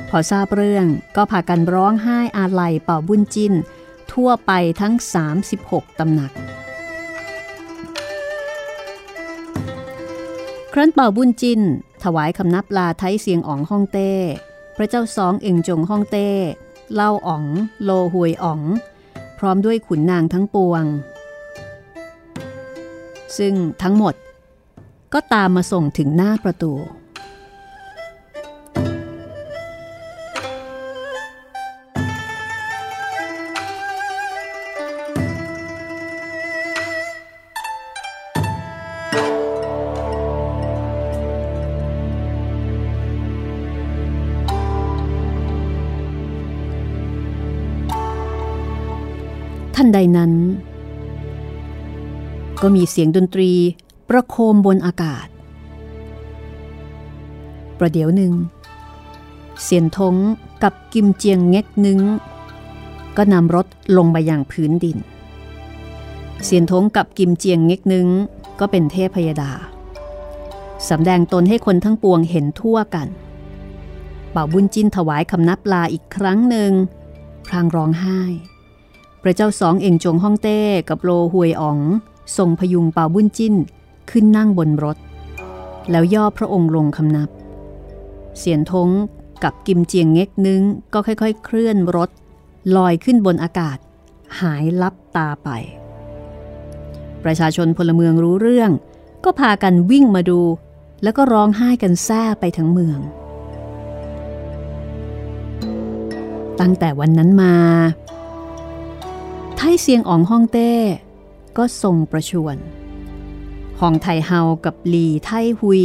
[0.10, 0.86] พอทราบเรื่อง
[1.16, 3.54] ก็พากันร้องไห้อาลัยเป่าบุญจิน
[4.14, 4.94] ทั่วไปทั้ง
[5.48, 6.32] 36 ตำหนัก
[10.74, 11.62] ครั้นเป่าบุญจิน
[12.04, 14.12] ถวายคำนับลาไทเสียงอ๋องฮ่องเต้
[14.76, 16.30] พระเจ้าสองเอ่งจงฮ่องเต้
[16.94, 17.46] เล่าอ๋อง
[17.84, 18.62] โลหวยอ๋อง
[19.38, 20.84] พร้อมด้วยขุนนางทั้งปวง
[23.38, 24.16] ซึ่งทั้งหมด
[25.14, 26.74] ก็ตามมาส่งถึงหน้าประตู
[49.88, 50.34] นใดนั้น
[52.62, 53.52] ก็มีเสียงดนตรี
[54.10, 55.28] ประโคมบนอากาศ
[57.78, 58.34] ประเดี๋ยวหนึ่ง
[59.64, 60.16] เสียนทง
[60.64, 62.00] กับกิมเจียงเง็กนึง
[63.18, 63.68] ก็นำรถ
[63.98, 64.98] ลงมาอย่างพื้นดิน
[66.44, 68.08] เสียนทงกับกิมเจียงเง็กนึง
[68.60, 69.52] ก็เป็นเทพพยดา
[70.90, 73.08] สำแดงตนให้คนทั้งปวงเห็นทั่วกัน
[74.32, 76.72] เป่าบุญจินถวายคำนับลาอีกครั้งหนึ่ง
[77.48, 78.22] พรางร้องไห้
[79.22, 80.59] พระเจ้าสองเอ่งจงฮ่องเต้
[80.89, 81.80] กับโลหวยอ๋อง
[82.38, 83.55] ทรงพยุงเปาบุญจิ้น
[84.11, 84.97] ขึ้นนั่งบนรถ
[85.91, 87.30] แล้วย่อพระองค์ลงคำนับ
[88.38, 88.89] เสียนทง
[89.43, 90.61] กับกิมเจียงเง็กนึง
[90.93, 92.09] ก็ค่อยๆ เคลื่อนรถ
[92.76, 93.78] ลอยขึ้นบนอากาศ
[94.39, 95.49] หายลับตาไป
[97.24, 98.72] ประชาชนพลเมืองรู้เรื่อง
[99.24, 100.39] ก็พากันวิ่งมาดู
[101.03, 102.99] แล้วก็ร้องไห้กันแซ่ไปทั้งเมือง
[106.59, 107.55] ตั้งแต่วันนั้นมา
[109.60, 110.72] ไทเซียงอ๋องฮ่องเต้
[111.58, 112.58] ก็ทรงประชวน
[113.80, 115.30] ฮองไทเฮากับหลีไท
[115.60, 115.82] ฮุย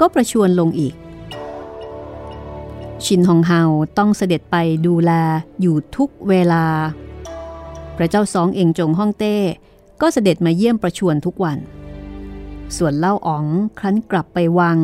[0.00, 0.94] ก็ประชวนลงอีก
[3.04, 3.62] ชินฮองเฮา
[3.98, 5.12] ต้องเสด็จไปดูแล
[5.60, 6.64] อยู่ทุกเวลา
[7.96, 9.36] พระเจ้าสองเองจงฮ่องเต้
[10.00, 11.58] ก็เสด็จมาเยี่ยมประชวนทุกวัน
[12.76, 13.46] ส่วนเล่าอ๋อง
[13.78, 14.78] ครั้นกลับไปวัง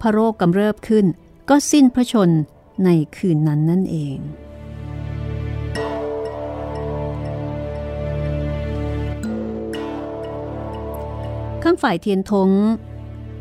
[0.00, 1.06] พระโรคกำเริบขึ้น
[1.48, 2.30] ก็สิ้นพระชน
[2.84, 4.18] ในคืนนั้นนั่นเอง
[11.64, 12.50] ข้างฝ่ายเทียนทง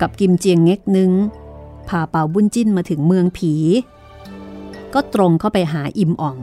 [0.01, 1.11] กับกิมเจียงเง็กนึง
[1.87, 3.53] พาเป่าบุญจิ้นมาถึงเมืองผี
[4.93, 6.37] ก็ตรงเข้าไปหาอิมอ๋อง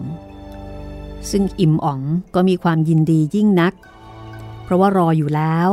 [1.31, 2.01] ซึ่งอิมอ๋อง
[2.35, 3.73] ก็มีความยินดียิ่งนัก
[4.63, 5.69] เพราะว่ารออยู่แล้ว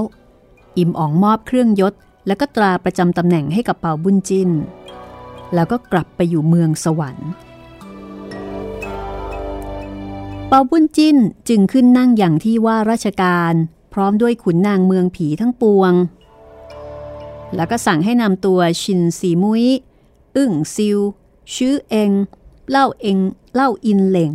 [0.78, 1.94] อิมอ๋องมอบเครื่องยศ
[2.28, 4.50] แล้วก็ตราประจำตำแหน่งให้กับเป่าบุญจิ้น
[5.54, 7.30] แล้วก็กลับไปอยู่เมืองสวรรค์
[10.48, 11.18] เปาบุญจิ้น
[11.50, 13.54] จึงขึ้นนั่งอย่างที่ว่าราชการ
[13.98, 15.94] ร้อมด้วยขุนนางเมืองผีทั้งปวง
[17.56, 19.66] แล้วก็สั่งให้นำตัวชินสีมุย
[20.36, 21.00] อึ้งซิว
[21.56, 22.12] ชื่อเอง
[22.70, 23.18] เล่าเอง
[23.54, 24.34] เล่าอินเหลง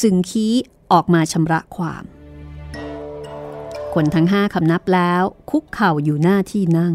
[0.00, 0.46] สึงคี
[0.92, 2.04] ออกมาชำระความ
[3.94, 6.94] คนทั้งห้าคำนับแล้วคุกเข่าอยู่หน้าที่นั่ง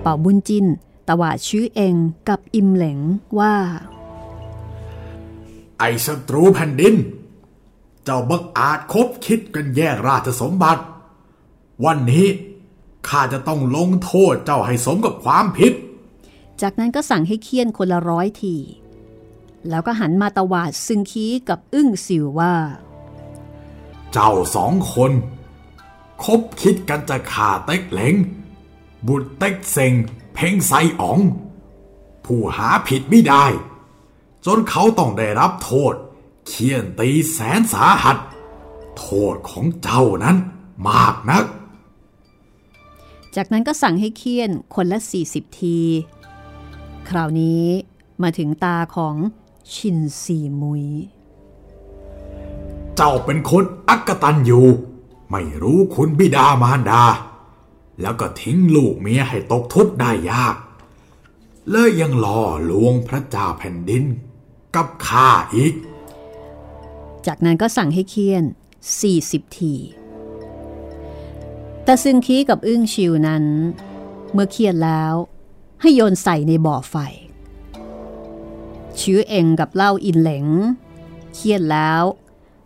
[0.00, 0.66] เป่าบุญจิน
[1.08, 1.94] ตวาดชื่อเอง
[2.28, 2.98] กับอิมเหลง
[3.38, 3.54] ว่า
[5.78, 6.94] ไอศัตรูแผ่นดิน
[8.04, 10.82] เจ้าบักอาจคบคิดกันแย่งราชสมบัติ
[11.84, 12.26] วันนี้
[13.08, 15.72] ข้าจะต้องลงโทษเจ้าให้สมกับความผิด
[16.62, 18.56] จากนั้นก็สั่งให้เคี่ยนคนละร้อยที
[19.68, 22.54] แล้วก็หันมาตวาดซึงคีกับอึ้งสิวว่า
[24.12, 25.12] เจ้าสองคน
[26.24, 28.14] คบคิดกันจะฆ่าเต็กเหลง
[29.06, 29.92] บุตรเต็กเซ็ง
[30.34, 31.18] เพ่งไซอ๋อง
[32.24, 33.44] ผู้หาผิดไม่ได้
[34.46, 35.94] จนเขาต้องได้รับโทษ
[36.46, 38.18] เคี่ยนตีแสนสาหัส
[38.96, 40.36] โทษของเจ้านั้น
[40.88, 41.44] มากนัก
[43.36, 45.78] จากนั้นก็สั่งให้เคี่ยนคนละ 40 ที
[47.08, 47.64] คราวนี้
[48.22, 49.16] มาถึงตาของ
[49.74, 50.86] ชินซีมุย
[52.96, 54.66] เจ้าเป็นคนอักตันอยู่
[55.30, 57.04] ไม่รู้คุณบิดามารดา
[58.00, 60.56] แล้วก็ทิ้งลูกเมียให้ตกทุกข์ได้ยาก
[61.70, 64.04] เลยยังหล่อลวงพระเจ้าแผ่นดิน
[64.74, 65.74] กับข้าอีก
[67.26, 68.44] จากนั้นก็สั่งให้เคี่ยน
[69.00, 69.74] 40 ที
[71.84, 73.44] แต่ซึงคีกับอึ้งชิวนั้น
[74.32, 75.14] เมื่อเคี่ยนแล้ว
[75.80, 76.96] ให้โยนใส่ในบ่อไฟ
[79.00, 80.46] ชื้อเองกับเหล้าอินเหลง
[81.34, 82.02] เคี่ยนแล้ว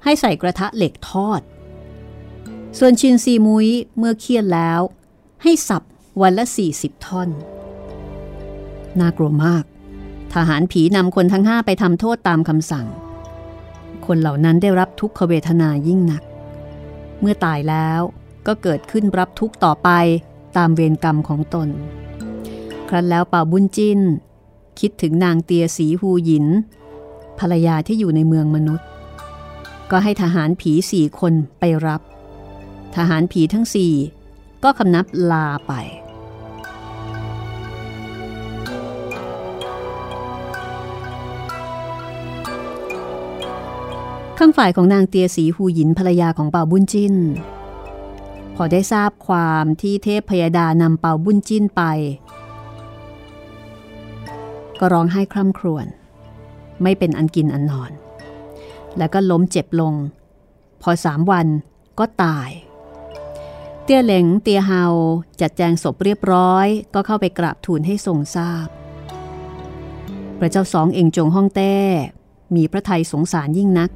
[0.04, 1.40] ให้ใส่กระทะเหล็กทอด
[2.78, 4.80] ส่วนชินซีมุ้ยเมื่อเคี่ยนแล้ว
[5.42, 5.82] ให้สับ
[6.22, 6.44] วันละ
[6.74, 7.28] 40 ท่อน
[9.00, 9.64] น่ากลัวมาก
[10.34, 12.86] ทหารผีนำคนทั้งห้าไปทำโทษตามคำสั่ง
[14.06, 16.22] คนเหล่านั้นได้รับทุกขเวทนายิ่งหนัก
[17.20, 18.00] เมื่อตายแล้ว
[18.46, 19.90] ก็เกิดขึ้นรับทุกต่อไป
[20.56, 21.68] ตามเวรกรรมของตน
[22.88, 24.00] ครั้นแล้วเป่าบุญจิน
[24.80, 26.46] คิดถึงนางเตียสีฮูหยิน
[27.38, 28.86] ภรรยาที่อยู่ในเมืองมนุษย์
[29.90, 32.00] ก็ให้ทหารผีสี่คนไปรับ
[32.96, 33.92] ทหารผีทั้งสี่
[34.64, 35.72] ก็คำนับลาไป
[44.38, 47.14] ข้างฝ่ายของนางเตียสีฮูหยินภรรยาของเปาบุญจิน
[48.56, 51.82] พอได้ทราบความที่เทพพยดานำเปาบุญจินไป
[54.80, 55.86] ก็ร้องไห้คร่ำครวญ
[56.82, 57.92] ไม่เป็นอันกินอันนอน
[58.98, 59.94] แล้วก็ล้มเจ็บลง
[60.82, 61.46] พอสามวัน
[61.98, 62.50] ก็ตาย
[63.82, 64.84] เตียเหลงเตียเฮา
[65.40, 68.68] จัดแจงศพเรียบร้อย ก็เข้าไปกราบทูลให้ทรงทราบ
[70.38, 71.76] พระเจ้าสองเองจงห้องแต้
[72.56, 73.90] มีพระไทยสงสารยิ่งนัก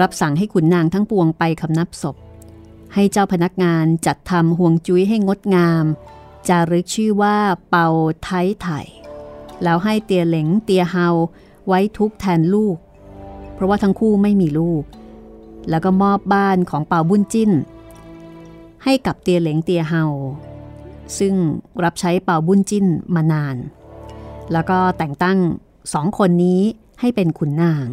[0.00, 2.16] รับสั่งให้ขุนนางทั้งปวงไปคำนับศพ
[2.94, 5.84] ให้เจ้าพนักงานจัดทำห่วงจุ้ยให้งดงาม
[6.48, 7.36] จารึกชื่อว่า
[7.68, 7.86] เปา
[8.22, 8.28] ไท
[8.60, 8.80] ไถ่
[9.62, 11.08] แล้วให้เตียเหลงเตียเฮา
[11.66, 12.76] ไว้ทุกแทนลูก
[13.54, 14.82] เพราะว่าทั้งคู่ไม่มีลูก
[15.70, 17.50] แล้วก็มอบบ้านของเปาบุญจิ้น
[18.84, 20.04] ให้กับเตียเหลงเตียเฮา
[21.18, 21.34] ซึ่ง
[21.84, 23.56] รับใช้เปาบุญจิ้นมานาน
[24.52, 25.38] แล้วก็แต่งตั้ง
[25.92, 26.60] สองคนนี้
[27.00, 27.86] ให้เป็นขุนนาง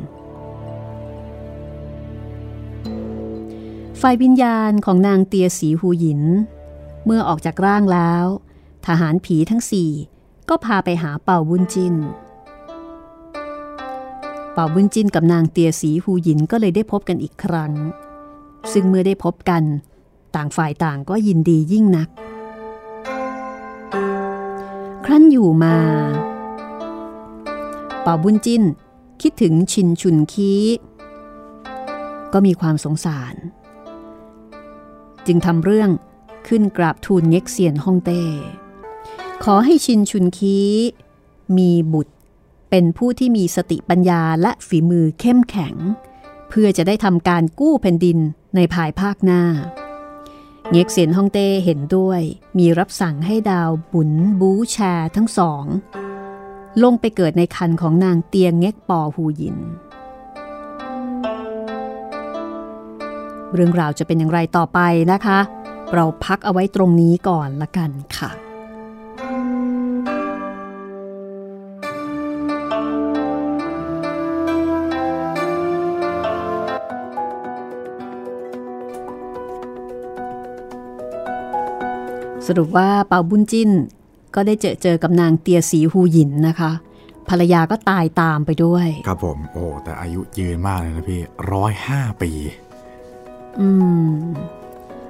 [4.03, 6.21] ฝ่ายวิญญาณของนางเตียสีหูหยิน
[7.05, 8.25] เมื่อออกจากร่างแล้ว
[8.87, 9.91] ทหารผีทั้งสี่
[10.49, 11.95] ก็พาไปหาเป่าบุญจิน
[14.53, 17.73] เป่าบุญจินกับนางเตียสีหูหยินก็เลยได้พบกันอีกครั้ง
[18.73, 19.63] ซึ่งเมื่อได้พบกัน
[20.35, 22.09] ต่างฝ่ายต่างก็ยินดียิ่งนัก
[25.05, 25.75] ครั้นอยู่มา
[28.01, 28.63] เป่าบุญจิน
[29.21, 30.53] คิดถึงชินชุนคี
[32.33, 33.35] ก็มีความสงสาร
[35.31, 35.89] จึงทำเรื่อง
[36.47, 38.23] ขึ้นกราบทูลเง็กเซียนฮ่องเต้
[39.43, 40.59] ขอให้ชินชุนคี
[41.57, 42.13] มีบุตร
[42.69, 45.75] เป็นผู้ที่มีสติปัญญาและฝีมือเข้มแข็ง
[46.49, 48.17] เพื่อจะได้ทำการกู้แผ่นดิน
[48.55, 49.43] ในภายภาคหน้า
[50.71, 52.21] เง็กเซียนฮ่องเต้เห็นด้วย
[52.57, 54.11] มีรับสั่งให้ดาวบุญ
[54.41, 55.65] บูชาทั้งสอง
[56.83, 59.57] ลงไปเกิดในคันของนางเตียงเง็กปอหูหยิน
[63.53, 64.79] เรื่องราวจะเป็นอย่างไรต่อไป
[65.11, 65.39] นะคะ
[65.95, 68.31] เราพักเอาไว้ตรงนี้ก่อนละกันค่ะ
[82.47, 83.69] สรุปว่าเปาบุญจิ้น
[84.35, 86.71] ก็ได้เจอเจอกับนางเตียสีฮูหยินนะคะ
[87.29, 91.21] ภรรยาก็ตายตามไปด้วย ครับผม โอ้ แต่อายุยืนมากเลยนะพี่
[91.51, 92.31] ร้อยห้าปี
[93.61, 93.69] อื
[94.05, 94.09] ม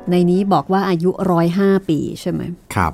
[0.10, 2.42] ในนี้บอกว่าอายุร้อยห้าปีใช่ไหม
[2.76, 2.94] ครับ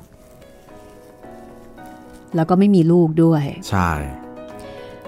[2.34, 3.90] แล้วก็ไม่มีลูกด้วย ใช่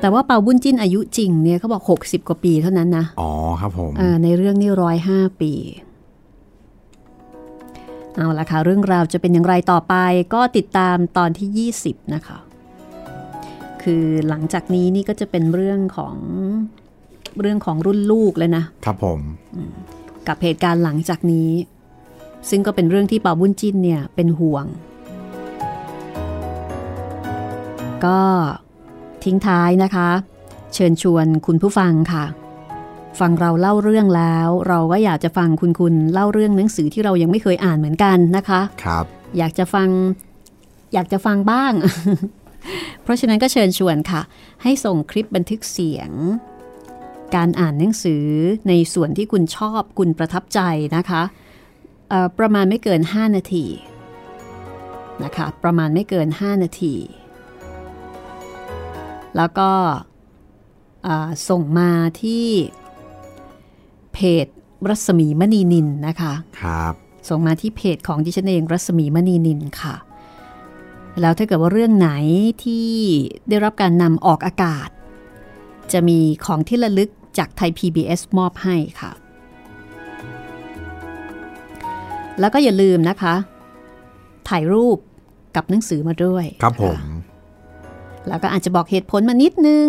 [0.01, 3.30] แต่ว่าเปาบุญจิ้นอายุจริงเนี่ยเขาบอก 60 กว่าปีเท่านั้นนะ อ๋อ
[3.61, 5.53] ครับผมอ่าในเรื่องนี้ร้อยห้าปี
[8.16, 9.94] เอาละค่ะ เรื่องราวจะเป็นอย่างไรต่อไป
[10.34, 12.38] ก็ติดตามตอนที่ 20 นะคะ
[13.82, 16.16] คือหลังจากนี้นี่ก็จะเป็นเรื่องของ
[17.40, 19.20] เรื่องของรุ่นลูกแล้วนะครับผม
[20.28, 21.50] กับเหตุการณ์หลังจากนี้
[22.50, 24.64] ซึ่งก็เป็นเรื่องที่เป่าบุญจิ้นเนี่ยเป็นห่วง
[28.04, 28.20] ก็
[29.24, 30.08] ทิ้งท้ายนะคะ
[30.74, 32.24] เชิญชวนคุณผู้ฟังค่ะ
[33.20, 39.04] ฟังเราเล่าเรื่องแล้ว เราก็อยากจะฟังคุณคุณเล่าเรื่องหนังสือที่เรายังไม่เคยอ่านเหมือนกันนะคะครับ
[39.38, 39.88] อยากจะฟัง
[40.94, 41.72] อยากจะฟังบ้าง
[43.02, 44.20] เพราะฉะนั้นก็เชิญชวนค่ะ
[44.62, 46.10] ให้ส่งคลิปบันทึกเสียง
[47.36, 48.26] การอ่านหนังสือ
[48.68, 50.60] ในส่วนที่คุณชอบคุณประทับใจ
[50.96, 51.22] นะคะ
[52.08, 53.66] เอ่อประมาณไม่เกิน 5 นาที
[55.24, 56.94] นะคะประมาณไม่เกิน 5 นาที
[59.36, 59.70] แล้วก็
[61.04, 61.90] เอ่อส่งมา
[62.22, 62.46] ที่
[64.12, 64.46] เพจ
[64.88, 66.94] รัศมีมณีนินนะคะครับ
[67.28, 69.94] ส่งมาที่เพจของดิฉันเองรัศมีมณีนินค่ะ
[71.20, 72.10] แล้วถ้าเกิดว่าเรื่องไหน
[72.64, 72.88] ที่
[73.48, 74.88] ได้รับการนำออกอากาศ
[75.92, 79.12] จะมีของที่ระลึก จากไทย PBS มอบให้ค่ะ
[82.41, 83.34] แล้วก็อย่าลืมนะคะ
[84.49, 84.99] ถ่ายรูป
[85.57, 86.99] กับหนังสือมาด้วย ครับผม
[88.28, 89.86] แล้วก็อาจจะบอกเหตุผลมานิดนึง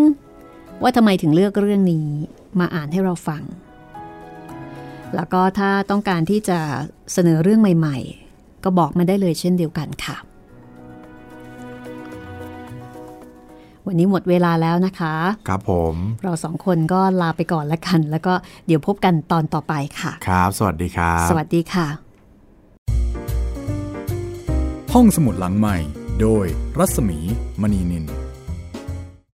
[0.81, 2.09] ว่าทำไมถึงเลือกเรื่องนี้
[2.59, 3.43] มาอ่านให้เราฟัง
[5.15, 6.59] แล้วก็ถ้าต้องการที่จะ
[7.13, 7.97] เสนอเรื่องใหม่
[8.31, 10.17] ๆ ก็บอกมาได้เลยเช่นเดียวกันค่ะ
[13.89, 15.15] วันนี้หมดเวลาแล้วนะคะ
[15.47, 18.33] ครับผม เราสองคนก็ลาไปก่อนละกัน แล้วก็
[18.67, 21.87] เดี๋ยวพบกันตอนต่อไปค่ะ ครับ สวัสดีครับ สวัสดีค่ะ
[24.93, 25.77] ห้องสมุดหลังใหม่
[26.21, 26.45] โดย
[26.79, 27.19] รัศมี
[27.61, 28.05] มณีนิน